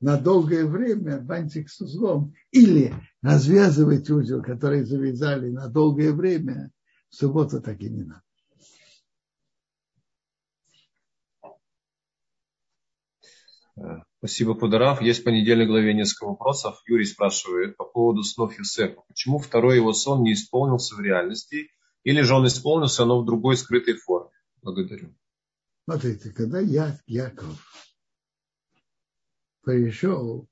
на 0.00 0.16
долгое 0.16 0.64
время 0.64 1.20
бантик 1.20 1.68
с 1.68 1.80
узлом, 1.80 2.32
или 2.52 2.94
развязывать 3.20 4.08
узел, 4.08 4.40
который 4.40 4.84
завязали 4.84 5.50
на 5.50 5.68
долгое 5.68 6.12
время, 6.12 6.70
в 7.10 7.16
субботу 7.16 7.60
так 7.60 7.78
и 7.80 7.90
не 7.90 8.04
надо. 13.76 14.04
Спасибо, 14.18 14.54
Подарав. 14.54 15.00
Есть 15.00 15.20
в 15.20 15.24
понедельной 15.24 15.66
главе 15.66 15.94
несколько 15.94 16.26
вопросов. 16.26 16.82
Юрий 16.86 17.04
спрашивает 17.04 17.76
по 17.76 17.84
поводу 17.84 18.24
снов 18.24 18.58
Юсефа. 18.58 19.00
Почему 19.06 19.38
второй 19.38 19.76
его 19.76 19.92
сон 19.92 20.22
не 20.22 20.32
исполнился 20.32 20.96
в 20.96 21.00
реальности? 21.00 21.70
Или 22.02 22.22
же 22.22 22.34
он 22.34 22.46
исполнился, 22.46 23.04
но 23.04 23.22
в 23.22 23.26
другой 23.26 23.56
скрытой 23.56 23.94
форме? 23.94 24.30
Благодарю. 24.60 25.14
Смотрите, 25.84 26.30
когда 26.30 26.58
я, 26.58 27.00
Яков 27.06 27.64
пришел 29.62 30.48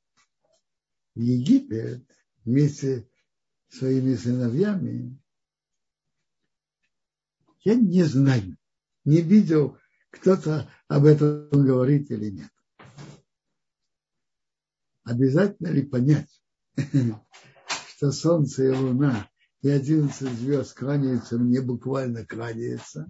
в 1.15 1.21
Египет 1.21 2.07
вместе 2.45 3.09
с 3.69 3.79
своими 3.79 4.15
сыновьями, 4.15 5.19
я 7.65 7.75
не 7.75 8.05
знаю, 8.05 8.57
не 9.05 9.23
видел, 9.23 9.77
кто-то 10.11 10.71
об 10.87 11.05
этом 11.05 11.49
говорит 11.51 12.11
или 12.13 12.31
нет. 12.31 12.51
Обязательно 15.07 15.69
ли 15.69 15.83
понять, 15.83 16.43
что 17.97 18.11
Солнце 18.11 18.65
и 18.65 18.71
Луна 18.71 19.29
и 19.63 19.69
11 19.69 20.29
звезд 20.33 20.75
кланяются 20.75 21.39
мне, 21.39 21.63
буквально 21.63 22.27
кланяются, 22.27 23.07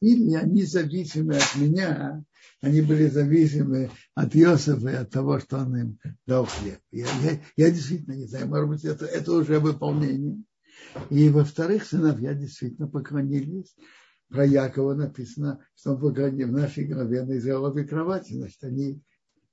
или 0.00 0.34
они 0.34 0.62
зависимы 0.62 1.36
от 1.36 1.56
меня, 1.56 2.24
они 2.62 2.82
были 2.82 3.08
зависимы 3.08 3.90
от 4.14 4.36
Иосифа 4.36 4.88
и 4.88 4.94
от 4.94 5.10
того, 5.10 5.40
что 5.40 5.58
он 5.58 5.76
им 5.76 5.98
дал 6.24 6.46
хлеб. 6.46 6.78
Я, 6.92 7.06
я, 7.22 7.40
я 7.56 7.70
действительно 7.70 8.14
не 8.14 8.26
знаю, 8.26 8.46
может 8.46 8.68
быть, 8.68 8.84
это, 8.84 9.06
это 9.06 9.32
уже 9.32 9.58
выполнение. 9.58 10.40
И 11.10 11.28
во-вторых, 11.30 11.84
сыновья 11.84 12.32
действительно 12.32 12.88
поклонились. 12.88 13.74
Про 14.28 14.44
Якова 14.44 14.94
написано, 14.94 15.64
что 15.74 15.92
он 15.92 16.00
поклонился 16.00 16.46
в 16.46 16.52
нашей 16.52 16.84
главе 16.86 17.24
на 17.24 17.38
изголовье 17.38 17.84
кровати. 17.84 18.34
Значит, 18.34 18.62
они, 18.62 19.02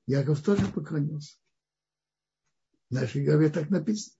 Яков 0.05 0.41
тоже 0.41 0.65
поклонился. 0.67 1.37
В 2.89 2.93
нашей 2.93 3.25
главе 3.25 3.49
так 3.49 3.69
написано. 3.69 4.15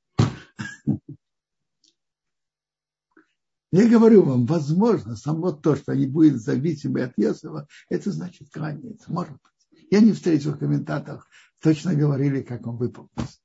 Я 3.71 3.89
говорю 3.89 4.23
вам, 4.23 4.45
возможно, 4.45 5.15
само 5.15 5.51
то, 5.51 5.75
что 5.75 5.93
они 5.93 6.05
будут 6.05 6.39
зависимы 6.39 7.01
от 7.01 7.13
Иосифа, 7.17 7.67
это 7.89 8.11
значит 8.11 8.51
кланяется. 8.51 9.11
Может 9.11 9.33
быть. 9.33 9.89
Я 9.89 9.99
не 9.99 10.11
встретил 10.11 10.53
в 10.53 10.59
комментаторах, 10.59 11.27
точно 11.59 11.95
говорили, 11.95 12.43
как 12.43 12.67
он 12.67 12.77
выполнился. 12.77 13.39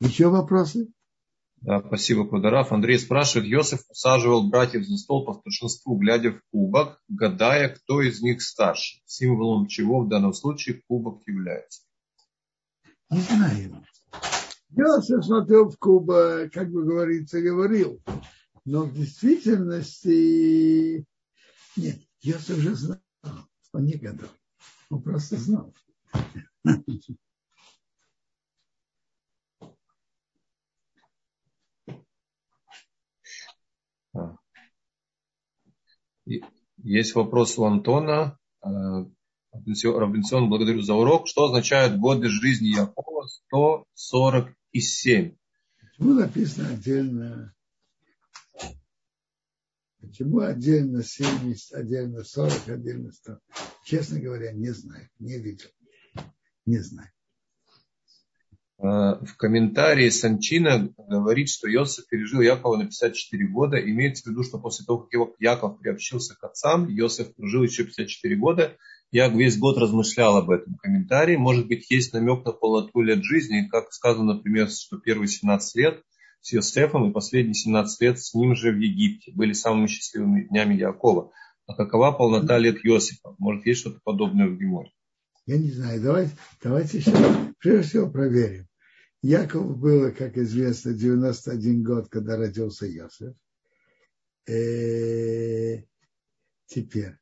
Еще 0.00 0.28
вопросы? 0.28 0.92
Да, 1.60 1.82
спасибо, 1.86 2.28
Квадораф. 2.28 2.72
Андрей 2.72 2.98
спрашивает, 2.98 3.48
Йосиф 3.48 3.80
усаживал 3.88 4.48
братьев 4.48 4.86
за 4.86 4.96
стол 4.96 5.24
по 5.24 5.34
старшинству, 5.34 5.96
глядя 5.96 6.32
в 6.32 6.40
кубок, 6.52 7.00
гадая, 7.08 7.68
кто 7.68 8.00
из 8.00 8.22
них 8.22 8.42
старше, 8.42 9.00
символом 9.06 9.66
чего 9.66 10.00
в 10.00 10.08
данном 10.08 10.32
случае 10.32 10.82
кубок 10.86 11.22
является. 11.26 11.82
Не 13.10 13.20
знаю. 13.20 13.84
Я 14.70 15.00
смотрел 15.00 15.70
в 15.70 15.78
Куба, 15.78 16.50
как 16.52 16.70
бы 16.70 16.84
говорится, 16.84 17.40
говорил. 17.40 18.02
Но 18.64 18.82
в 18.82 18.92
действительности 18.92 21.06
нет, 21.76 22.00
я 22.20 22.36
уже 22.36 22.74
знал, 22.74 22.98
он 23.72 23.86
не 23.86 23.94
гадал. 23.94 24.28
Он 24.90 25.00
просто 25.02 25.36
знал. 25.36 25.72
Есть 36.88 37.14
вопрос 37.14 37.58
у 37.58 37.66
Антона. 37.66 38.38
Э, 38.64 39.04
Равенцион, 39.52 40.48
благодарю 40.48 40.80
за 40.80 40.94
урок. 40.94 41.28
Что 41.28 41.44
означают 41.44 42.00
годы 42.00 42.30
жизни 42.30 42.68
Якова 42.68 43.26
147? 43.26 45.36
Почему 45.80 46.14
написано 46.14 46.70
отдельно? 46.70 47.54
Почему 50.00 50.38
отдельно 50.38 51.02
70, 51.02 51.74
отдельно 51.74 52.24
40, 52.24 52.70
отдельно 52.70 53.12
100? 53.12 53.38
Честно 53.84 54.18
говоря, 54.18 54.52
не 54.52 54.70
знаю, 54.70 55.10
не 55.18 55.38
видел. 55.38 55.68
Не 56.64 56.78
знаю. 56.78 57.10
В 58.78 59.34
комментарии 59.36 60.08
Санчина 60.08 60.88
говорит, 60.96 61.48
что 61.48 61.68
Йосиф 61.68 62.06
пережил 62.06 62.40
Якова 62.40 62.76
на 62.76 62.84
54 62.84 63.46
года. 63.48 63.76
Имеется 63.76 64.22
в 64.22 64.26
виду, 64.28 64.44
что 64.44 64.58
после 64.60 64.86
того, 64.86 65.00
как 65.00 65.12
его 65.12 65.34
Яков 65.40 65.80
приобщился 65.80 66.36
к 66.36 66.44
отцам, 66.44 66.88
Йосиф 66.88 67.34
прожил 67.34 67.64
еще 67.64 67.84
54 67.84 68.36
года. 68.36 68.76
Я 69.10 69.28
весь 69.28 69.58
год 69.58 69.78
размышлял 69.78 70.36
об 70.36 70.50
этом 70.50 70.76
комментарии. 70.76 71.36
Может 71.36 71.66
быть, 71.66 71.90
есть 71.90 72.12
намек 72.12 72.44
на 72.44 72.52
полноту 72.52 73.00
лет 73.00 73.24
жизни, 73.24 73.66
как 73.68 73.92
сказано, 73.92 74.34
например, 74.34 74.70
что 74.70 74.98
первые 74.98 75.26
17 75.26 75.74
лет 75.76 76.02
с 76.40 76.52
Йосефом 76.52 77.10
и 77.10 77.12
последние 77.12 77.54
17 77.54 78.00
лет 78.02 78.20
с 78.20 78.32
ним 78.34 78.54
же 78.54 78.70
в 78.70 78.78
Египте 78.78 79.32
были 79.34 79.54
самыми 79.54 79.88
счастливыми 79.88 80.44
днями 80.44 80.74
Якова. 80.74 81.32
А 81.66 81.74
какова 81.74 82.12
полнота 82.12 82.58
лет 82.58 82.84
Йосифа? 82.84 83.34
Может, 83.38 83.66
есть 83.66 83.80
что-то 83.80 83.98
подобное 84.04 84.46
в 84.46 84.56
Геморе? 84.56 84.92
Я 85.46 85.58
не 85.58 85.70
знаю. 85.70 86.00
Давайте, 86.00 86.32
давайте 86.62 87.00
сейчас 87.00 87.18
прежде 87.58 87.88
всего 87.88 88.10
проверим. 88.10 88.67
Якову 89.22 89.74
было, 89.74 90.10
как 90.10 90.36
известно, 90.38 90.92
91 90.92 91.82
год, 91.82 92.08
когда 92.08 92.36
родился 92.36 92.86
Йосиф. 92.86 93.34
Э, 94.46 95.82
теперь 96.66 97.18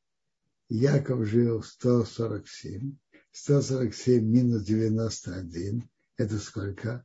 Яков 0.68 1.26
жил 1.26 1.62
147. 1.62 2.96
147 3.32 4.24
минус 4.24 4.62
91. 4.64 5.88
Это 6.16 6.38
сколько? 6.38 7.04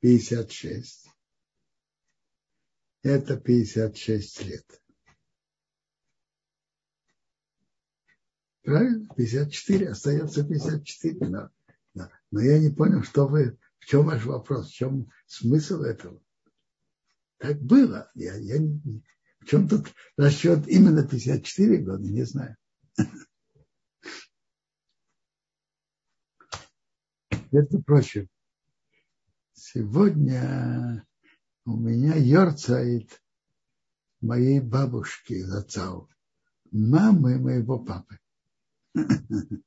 56. 0.00 1.08
Это 3.02 3.36
56 3.36 4.44
лет. 4.44 4.82
Правильно? 8.62 9.06
54, 9.14 9.90
остается 9.90 10.42
54. 10.42 11.26
Но, 11.28 11.50
но, 11.92 12.10
но 12.30 12.40
я 12.40 12.58
не 12.58 12.70
понял, 12.70 13.02
что 13.02 13.26
вы, 13.26 13.58
чем 13.86 14.06
ваш 14.06 14.24
вопрос, 14.24 14.68
в 14.68 14.74
чем 14.74 15.10
смысл 15.26 15.82
этого. 15.82 16.22
Так 17.38 17.60
было. 17.60 18.10
Я, 18.14 18.36
я 18.36 18.58
в 18.60 19.46
чем 19.46 19.68
тут 19.68 19.92
расчет 20.16 20.66
именно 20.66 21.06
54 21.06 21.76
года, 21.78 22.02
не 22.02 22.24
знаю. 22.24 22.56
Между 27.52 27.82
прочим, 27.82 28.28
сегодня 29.52 31.06
у 31.66 31.76
меня 31.76 32.16
йорцает 32.16 33.22
моей 34.20 34.60
бабушки 34.60 35.40
Зацау, 35.42 36.08
мамы 36.72 37.38
моего 37.38 37.78
папы. 37.78 38.18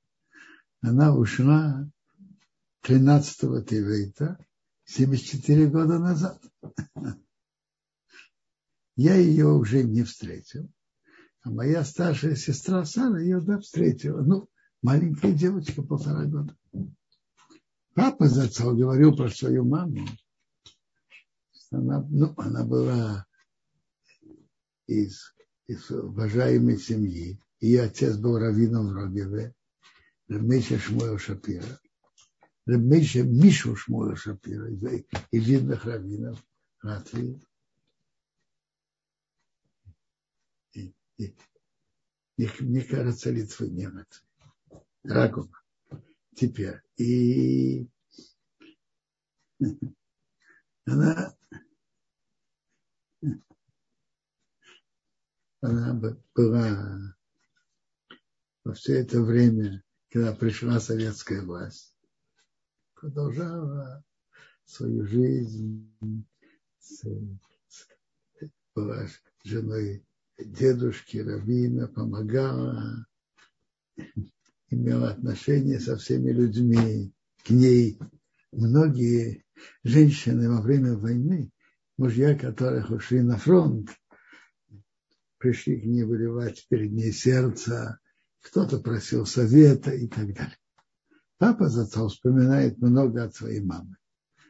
Она 0.81 1.15
ушла 1.15 1.89
13-го 2.87 3.61
Тивейта 3.61 4.37
74 4.85 5.67
года 5.67 5.99
назад. 5.99 6.41
Я 8.95 9.15
ее 9.15 9.47
уже 9.47 9.83
не 9.83 10.03
встретил. 10.03 10.71
А 11.43 11.49
моя 11.49 11.83
старшая 11.83 12.35
сестра 12.35 12.85
Сара 12.85 13.19
ее 13.19 13.41
да, 13.41 13.59
встретила. 13.59 14.21
Ну, 14.21 14.47
маленькая 14.81 15.33
девочка, 15.33 15.81
полтора 15.81 16.25
года. 16.25 16.55
Папа 17.93 18.29
зацал 18.29 18.73
говорил 18.73 19.15
про 19.15 19.29
свою 19.29 19.65
маму. 19.65 20.07
Она, 21.71 22.07
ну, 22.09 22.33
она 22.37 22.63
была 22.63 23.27
из, 24.85 25.35
из 25.67 25.91
уважаемой 25.91 26.77
семьи. 26.77 27.37
Ее 27.59 27.81
отец 27.81 28.15
был 28.15 28.39
раввином 28.39 28.87
в 28.87 28.93
Рогеве, 28.93 29.53
Рабмейша 30.29 30.79
Шмуэл 30.79 31.17
Шапира. 31.17 31.79
Рабмейша 32.67 33.23
Мишу 33.23 33.75
Шмуэл 33.75 34.15
Шапира 34.17 34.69
из, 34.69 34.83
из 35.31 35.47
видных 35.47 35.85
раввинов 35.85 36.43
Латвии. 36.83 37.41
И, 40.73 40.93
и, 41.17 41.35
и, 42.37 42.49
мне 42.59 42.83
кажется, 42.83 43.31
Литвы 43.31 43.69
немец. 43.69 44.23
Раков. 45.03 45.47
Теперь. 46.35 46.81
И 46.97 47.87
она 50.85 51.37
она 55.61 55.93
была 56.35 57.15
во 58.63 58.73
все 58.73 58.99
это 58.99 59.21
время, 59.21 59.83
когда 60.09 60.33
пришла 60.33 60.79
советская 60.79 61.41
власть, 61.41 61.96
продолжала 62.99 64.03
свою 64.65 65.05
жизнь, 65.05 65.93
с, 66.79 67.03
с, 67.67 67.87
была 68.75 69.07
женой 69.43 70.05
дедушки, 70.37 71.17
равина, 71.17 71.87
помогала, 71.87 73.05
имела 74.69 75.11
отношения 75.11 75.79
со 75.79 75.97
всеми 75.97 76.31
людьми, 76.31 77.13
к 77.43 77.49
ней. 77.49 77.99
Многие 78.51 79.45
женщины 79.83 80.49
во 80.49 80.61
время 80.61 80.95
войны, 80.97 81.51
мужья 81.97 82.37
которых 82.37 82.89
ушли 82.89 83.21
на 83.21 83.37
фронт, 83.37 83.89
пришли 85.37 85.79
к 85.79 85.85
ней 85.85 86.03
выливать 86.03 86.65
перед 86.69 86.91
ней 86.91 87.11
сердце, 87.11 87.99
кто-то 88.41 88.79
просил 88.79 89.25
совета 89.25 89.91
и 89.91 90.07
так 90.07 90.33
далее. 90.33 90.57
Папа 91.37 91.69
зато 91.69 92.07
вспоминает 92.07 92.79
много 92.79 93.23
от 93.23 93.35
своей 93.35 93.61
мамы, 93.61 93.97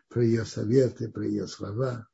про 0.07 0.23
ее 0.23 0.45
советы, 0.45 1.11
про 1.11 1.25
ее 1.25 1.47
слова. 1.47 2.07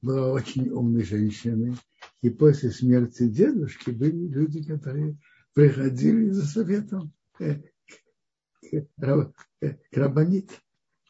Была 0.00 0.32
очень 0.32 0.68
умной 0.68 1.02
женщиной, 1.02 1.76
и 2.22 2.30
после 2.30 2.70
смерти 2.70 3.28
дедушки 3.28 3.90
были 3.90 4.28
люди, 4.28 4.62
которые 4.62 5.18
приходили 5.54 6.30
за 6.30 6.46
советом 6.46 7.12
к, 7.32 7.60
Рабанит, 9.90 10.50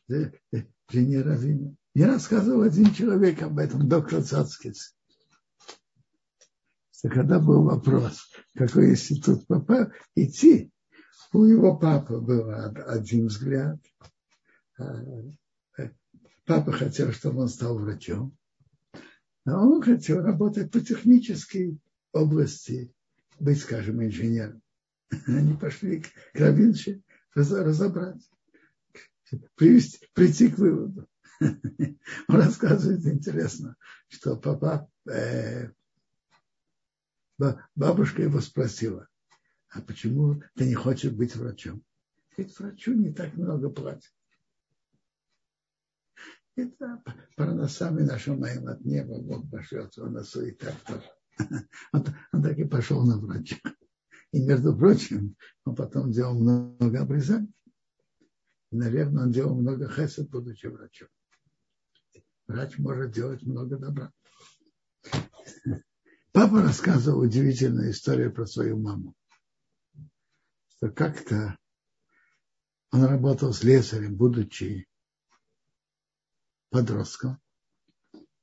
жене 0.08 1.20
Равина. 1.20 1.74
Мне 1.94 2.06
рассказывал 2.06 2.62
один 2.62 2.94
человек 2.94 3.42
об 3.42 3.58
этом, 3.58 3.88
доктор 3.88 4.22
Цацкис 4.22 4.97
что 6.99 7.11
когда 7.11 7.38
был 7.38 7.62
вопрос, 7.62 8.28
какой 8.57 8.90
институт 8.90 9.46
папа 9.46 9.92
идти, 10.16 10.72
у 11.32 11.44
его 11.44 11.78
папы 11.78 12.18
был 12.18 12.51
один 12.51 13.28
взгляд. 13.28 13.78
А, 14.78 15.05
э, 15.78 15.90
папа 16.44 16.72
хотел, 16.72 17.12
чтобы 17.12 17.42
он 17.42 17.49
стал 17.49 17.78
врачом, 17.78 18.36
а 19.46 19.64
он 19.64 19.80
хотел 19.80 20.22
работать 20.22 20.72
по 20.72 20.80
технической 20.80 21.78
области, 22.12 22.92
быть, 23.38 23.61
скажем, 23.61 24.03
инженером. 24.03 24.61
Они 25.26 25.55
пошли 25.55 26.03
к 26.03 26.11
Равинче 26.34 27.01
разобрать, 27.34 28.28
привести, 29.55 30.05
прийти 30.14 30.49
к 30.49 30.59
выводу. 30.59 31.07
Он 31.40 32.36
рассказывает 32.36 33.07
интересно, 33.07 33.76
что 34.09 34.36
папа 34.36 34.90
э, 35.09 35.70
бабушка 37.74 38.22
его 38.22 38.41
спросила, 38.41 39.09
а 39.70 39.80
почему 39.80 40.43
ты 40.57 40.66
не 40.66 40.74
хочешь 40.74 41.12
быть 41.12 41.36
врачом? 41.36 41.82
Ведь 42.36 42.59
врачу 42.59 42.95
не 42.95 43.12
так 43.12 43.34
много 43.34 43.70
платят. 43.70 44.12
Это 46.57 47.03
парносами 47.36 48.03
нашим 48.03 48.41
моим 48.41 48.66
от 48.66 48.84
неба 48.84 49.20
Бог 49.20 49.49
пошлет 49.51 49.97
его 49.97 50.09
на 50.09 50.20
и 50.20 50.51
так 50.53 50.74
тоже. 50.84 51.11
Он, 51.93 52.05
он 52.32 52.43
так 52.43 52.59
и 52.59 52.64
пошел 52.64 53.05
на 53.07 53.18
врача. 53.18 53.57
И, 54.32 54.45
между 54.45 54.76
прочим, 54.76 55.36
он 55.64 55.76
потом 55.76 56.11
делал 56.11 56.39
много 56.39 57.01
обрезаний. 57.01 57.53
Наверное, 58.70 59.24
он 59.24 59.30
делал 59.30 59.55
много 59.55 59.89
хесед, 59.89 60.28
будучи 60.28 60.66
врачом. 60.66 61.09
Врач 62.49 62.78
может 62.78 63.12
делать 63.12 63.43
много 63.43 63.76
добра. 63.76 64.12
Папа 66.41 66.62
рассказывал 66.62 67.22
удивительную 67.22 67.91
историю 67.91 68.32
про 68.32 68.47
свою 68.47 68.78
маму. 68.78 69.12
Что 70.68 70.89
как-то 70.89 71.59
он 72.93 73.03
работал 73.07 73.53
с 73.53 73.64
лесарем, 73.64 74.14
будучи 74.14 74.86
подростком. 76.70 77.41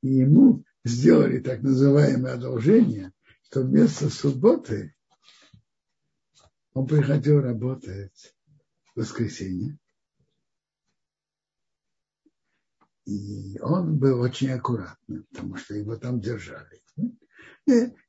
И 0.02 0.10
ему 0.10 0.66
сделали 0.84 1.40
так 1.40 1.62
называемое 1.62 2.34
одолжение, 2.34 3.14
что 3.44 3.62
вместо 3.62 4.10
субботы 4.10 4.94
он 6.74 6.88
приходил 6.88 7.40
работать 7.40 8.36
в 8.94 9.00
воскресенье. 9.00 9.80
И 13.06 13.58
он 13.62 13.98
был 13.98 14.20
очень 14.20 14.50
аккуратным, 14.50 15.26
потому 15.32 15.56
что 15.56 15.76
его 15.76 15.96
там 15.96 16.20
держали. 16.20 16.84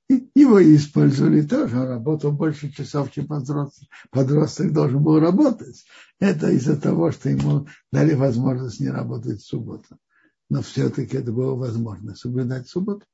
Его 0.09 0.62
использовали 0.62 1.43
тоже, 1.43 1.80
он 1.80 1.89
работал 1.89 2.30
больше 2.30 2.70
часов, 2.70 3.11
чем 3.11 3.26
подросток, 3.26 3.89
подросток 4.11 4.72
должен 4.72 5.03
был 5.03 5.18
работать. 5.18 5.84
Это 6.20 6.51
из-за 6.51 6.80
того, 6.80 7.11
что 7.11 7.28
ему 7.28 7.66
дали 7.91 8.14
возможность 8.14 8.78
не 8.78 8.89
работать 8.89 9.41
в 9.41 9.47
субботу. 9.47 9.99
Но 10.49 10.62
все-таки 10.62 11.16
это 11.16 11.32
было 11.32 11.57
возможно, 11.57 12.14
соблюдать 12.14 12.68
субботу. 12.68 13.05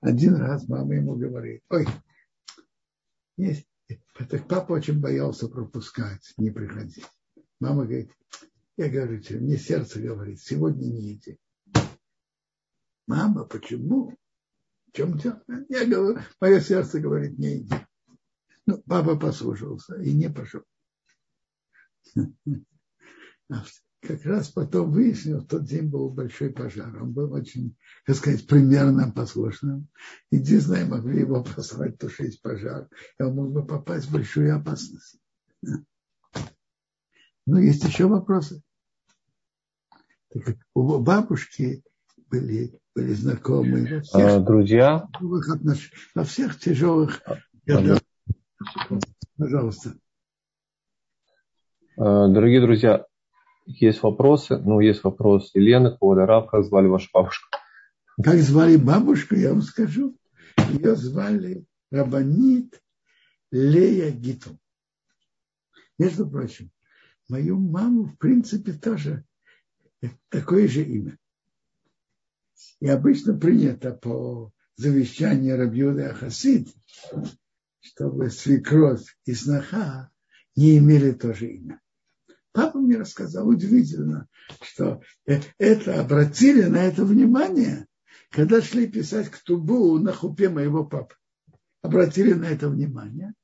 Один 0.00 0.36
раз 0.36 0.66
мама 0.68 0.94
ему 0.94 1.16
говорит, 1.16 1.62
ой, 1.68 1.86
есть, 3.36 3.66
так 4.30 4.48
папа 4.48 4.72
очень 4.72 5.00
боялся 5.00 5.48
пропускать, 5.48 6.32
не 6.38 6.50
приходить. 6.50 7.04
Мама 7.60 7.84
говорит, 7.84 8.10
я 8.78 8.88
говорю 8.88 9.20
тебе, 9.20 9.40
мне 9.40 9.58
сердце 9.58 10.00
говорит, 10.00 10.40
сегодня 10.40 10.86
не 10.86 11.12
иди. 11.14 11.38
Мама, 13.06 13.44
почему? 13.44 14.16
Чем 14.96 15.18
дело? 15.18 15.42
Я 15.68 15.84
говорю, 15.84 16.18
мое 16.40 16.60
сердце 16.60 17.00
говорит, 17.00 17.38
не 17.38 17.58
иди. 17.58 17.74
Ну, 18.64 18.82
папа 18.86 19.14
послушался 19.16 20.00
и 20.00 20.14
не 20.14 20.30
пошел. 20.30 20.62
А 23.48 23.62
как 24.00 24.24
раз 24.24 24.48
потом 24.48 24.90
выяснил, 24.90 25.38
в 25.38 25.46
тот 25.46 25.66
день 25.66 25.88
был 25.88 26.10
большой 26.10 26.50
пожар. 26.50 27.00
Он 27.00 27.12
был 27.12 27.32
очень, 27.32 27.76
как 28.04 28.16
сказать, 28.16 28.44
примерно 28.48 29.12
послушным. 29.12 29.86
И 30.30 30.38
Дисней 30.38 30.84
могли 30.84 31.20
его 31.20 31.44
послать 31.56 31.96
тушить 31.96 32.42
пожар. 32.42 32.88
И 33.20 33.22
он 33.22 33.36
мог 33.36 33.52
бы 33.52 33.64
попасть 33.64 34.06
в 34.06 34.12
большую 34.12 34.56
опасность. 34.56 35.20
Но 37.46 37.60
есть 37.60 37.84
еще 37.84 38.06
вопросы. 38.06 38.62
Так, 40.30 40.56
у 40.74 40.98
бабушки 40.98 41.84
были, 42.28 42.80
были 42.96 43.12
знакомые 43.12 43.96
во 43.96 44.00
всех, 44.00 44.24
а, 44.24 44.40
Друзья, 44.40 45.08
отнош... 45.52 45.92
во 46.14 46.24
всех 46.24 46.58
тяжелых 46.58 47.20
годах. 47.66 48.00
Пожалуйста. 49.36 49.92
А, 51.98 52.28
дорогие 52.28 52.62
друзья, 52.62 53.04
есть 53.66 54.02
вопросы? 54.02 54.56
Ну, 54.56 54.80
есть 54.80 55.04
вопрос 55.04 55.50
Елены 55.52 55.94
Квадарав, 55.94 56.48
как 56.48 56.64
звали 56.64 56.86
вашу 56.86 57.10
бабушку? 57.12 57.54
Как 58.22 58.36
звали 58.36 58.76
бабушку, 58.76 59.34
я 59.34 59.50
вам 59.50 59.60
скажу. 59.60 60.16
Ее 60.70 60.96
звали 60.96 61.66
Рабанит 61.90 62.82
Лея 63.50 64.10
Гиту. 64.10 64.58
Между 65.98 66.26
прочим, 66.26 66.70
мою 67.28 67.58
маму, 67.58 68.04
в 68.04 68.16
принципе, 68.16 68.72
тоже 68.72 69.24
такое 70.30 70.66
же 70.66 70.82
имя. 70.82 71.18
И 72.80 72.88
обычно 72.88 73.36
принято 73.36 73.92
по 73.92 74.52
завещанию 74.76 75.56
Рабьюда 75.56 76.12
Хасид, 76.14 76.68
чтобы 77.80 78.30
свекровь 78.30 79.16
и 79.24 79.34
сноха 79.34 80.10
не 80.54 80.78
имели 80.78 81.12
тоже 81.12 81.48
имя. 81.48 81.80
Папа 82.52 82.78
мне 82.78 82.96
рассказал, 82.96 83.48
удивительно, 83.48 84.28
что 84.62 85.02
это 85.24 86.00
обратили 86.00 86.62
на 86.64 86.84
это 86.84 87.04
внимание, 87.04 87.86
когда 88.30 88.62
шли 88.62 88.86
писать 88.86 89.28
к 89.28 89.42
Тубу 89.42 89.98
на 89.98 90.12
хупе 90.12 90.48
моего 90.48 90.84
папы. 90.84 91.14
Обратили 91.82 92.32
на 92.32 92.46
это 92.46 92.68
внимание 92.68 93.34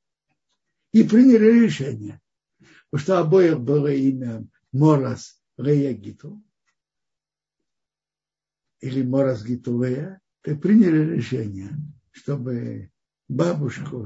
и 0.93 1.05
приняли 1.05 1.65
решение, 1.65 2.21
что 2.95 3.19
обоих 3.19 3.61
было 3.61 3.89
имя 3.89 4.47
Морас 4.73 5.41
Реягиту 5.57 6.43
или 8.83 9.03
Морас 9.03 9.43
Гитулея, 9.45 10.21
то 10.43 10.55
приняли 10.57 11.15
решение, 11.15 11.71
чтобы 12.11 12.91
бабушку 13.29 14.05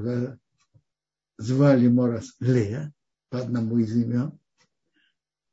звали 1.37 1.87
Морас 1.87 2.35
Лея 2.39 2.93
по 3.29 3.39
одному 3.39 3.79
из 3.79 3.93
имен, 3.95 4.39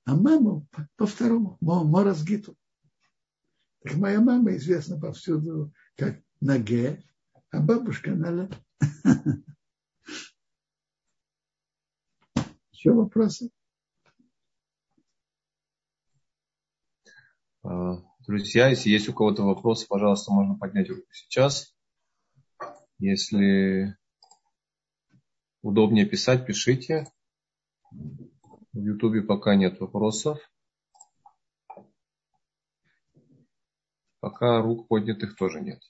а 0.05 0.15
маму 0.15 0.69
по, 0.97 1.07
второму, 1.07 1.57
Морас 1.61 2.23
Гиту. 2.23 2.55
Так 3.83 3.95
моя 3.95 4.21
мама 4.21 4.55
известна 4.57 5.01
повсюду 5.01 5.73
как 5.97 6.21
Наге, 6.41 7.03
а 7.51 7.61
бабушка 7.61 8.11
Наля. 8.15 8.49
Еще 12.73 12.93
вопросы? 12.93 13.51
Друзья, 18.27 18.69
если 18.69 18.89
есть 18.89 19.07
у 19.11 19.13
кого-то 19.13 19.43
вопросы, 19.43 19.87
пожалуйста, 19.87 20.33
можно 20.33 20.57
поднять 20.57 20.89
руку 20.89 21.07
сейчас. 21.13 21.77
Если 22.99 23.99
удобнее 25.61 26.07
писать, 26.07 26.47
пишите. 26.47 27.07
В 27.93 28.79
Ютубе 28.79 29.21
пока 29.21 29.57
нет 29.57 29.79
вопросов. 29.79 30.39
Пока 34.21 34.63
рук 34.63 34.89
поднятых 34.89 35.37
тоже 35.37 35.61
нет. 35.61 35.83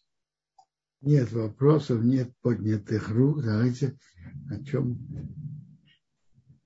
Нет 1.02 1.30
вопросов, 1.30 2.02
нет 2.02 2.36
поднятых 2.40 3.10
рук. 3.10 3.44
Давайте 3.44 3.96
о 4.50 4.60
чем... 4.64 4.98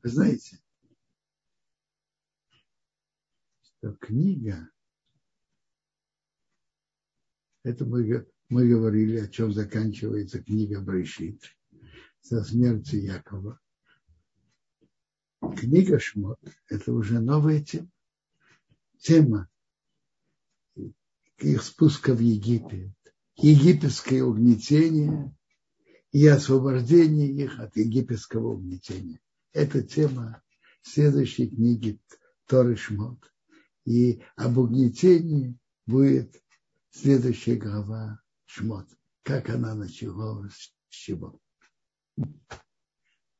Вы 0.03 0.09
знаете, 0.09 0.59
что 3.61 3.93
книга 3.97 4.71
это 7.63 7.85
мы, 7.85 8.27
мы 8.49 8.69
говорили, 8.69 9.19
о 9.19 9.29
чем 9.29 9.53
заканчивается 9.53 10.43
книга 10.43 10.81
Брешит 10.81 11.43
со 12.21 12.43
смертью 12.43 13.03
Якова. 13.03 13.61
Книга 15.57 15.99
Шмот– 15.99 16.41
это 16.69 16.93
уже 16.93 17.21
новая 17.21 17.61
тема. 17.61 17.91
Тема 18.99 19.49
их 21.39 21.63
спуска 21.63 22.15
в 22.15 22.21
Египет, 22.21 22.91
египетское 23.37 24.25
угнетение 24.25 25.35
и 26.11 26.27
освобождение 26.27 27.31
их 27.31 27.61
от 27.61 27.77
египетского 27.77 28.55
угнетения. 28.55 29.21
Это 29.53 29.83
тема 29.83 30.43
следующей 30.83 31.49
книги 31.49 32.01
Торы 32.47 32.77
Шмот. 32.77 33.33
И 33.85 34.21
об 34.37 34.59
угнетении 34.59 35.57
будет 35.87 36.43
Следующая 37.01 37.55
глава 37.55 38.21
Шмот. 38.45 38.89
Как 39.23 39.51
она 39.51 39.73
началась, 39.77 40.75
с 40.89 40.95
чего. 40.95 41.41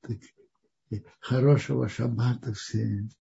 Так, 0.01 0.19
хорошего 1.19 1.89
шаббата 1.89 2.53
всем. 2.53 3.11